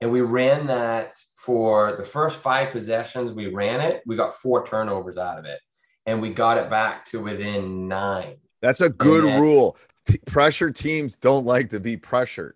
And 0.00 0.10
we 0.10 0.22
ran 0.22 0.66
that 0.68 1.18
for 1.36 1.92
the 1.96 2.04
first 2.04 2.38
five 2.38 2.72
possessions. 2.72 3.32
We 3.32 3.48
ran 3.48 3.80
it. 3.80 4.02
We 4.06 4.16
got 4.16 4.38
four 4.38 4.66
turnovers 4.66 5.18
out 5.18 5.38
of 5.38 5.44
it. 5.44 5.60
And 6.06 6.22
we 6.22 6.30
got 6.30 6.56
it 6.56 6.70
back 6.70 7.04
to 7.06 7.22
within 7.22 7.86
nine. 7.86 8.36
That's 8.62 8.80
a 8.80 8.88
good 8.88 9.24
then- 9.24 9.40
rule. 9.40 9.76
T- 10.10 10.18
pressure 10.26 10.70
teams 10.70 11.16
don't 11.16 11.46
like 11.46 11.70
to 11.70 11.80
be 11.80 11.96
pressured. 11.96 12.54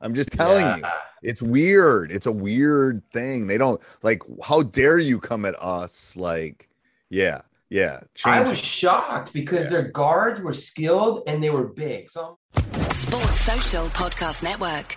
I'm 0.00 0.14
just 0.14 0.30
telling 0.30 0.78
you. 0.78 0.84
It's 1.22 1.42
weird. 1.42 2.12
It's 2.12 2.26
a 2.26 2.32
weird 2.32 3.02
thing. 3.12 3.46
They 3.48 3.58
don't 3.58 3.80
like 4.02 4.22
how 4.42 4.62
dare 4.62 4.98
you 4.98 5.18
come 5.18 5.44
at 5.44 5.60
us 5.62 6.16
like 6.16 6.68
yeah, 7.10 7.40
yeah. 7.70 8.00
I 8.24 8.36
Change 8.36 8.48
was 8.50 8.58
it. 8.58 8.64
shocked 8.64 9.32
because 9.32 9.64
Yeah. 9.64 9.70
their 9.70 9.82
guards 9.88 10.40
were 10.40 10.52
skilled 10.52 11.22
and 11.26 11.42
they 11.42 11.50
were 11.50 11.64
big. 11.68 12.08
So 12.10 12.38
Sports 12.52 13.40
Social 13.40 13.86
Podcast 13.86 14.42
Network. 14.44 14.96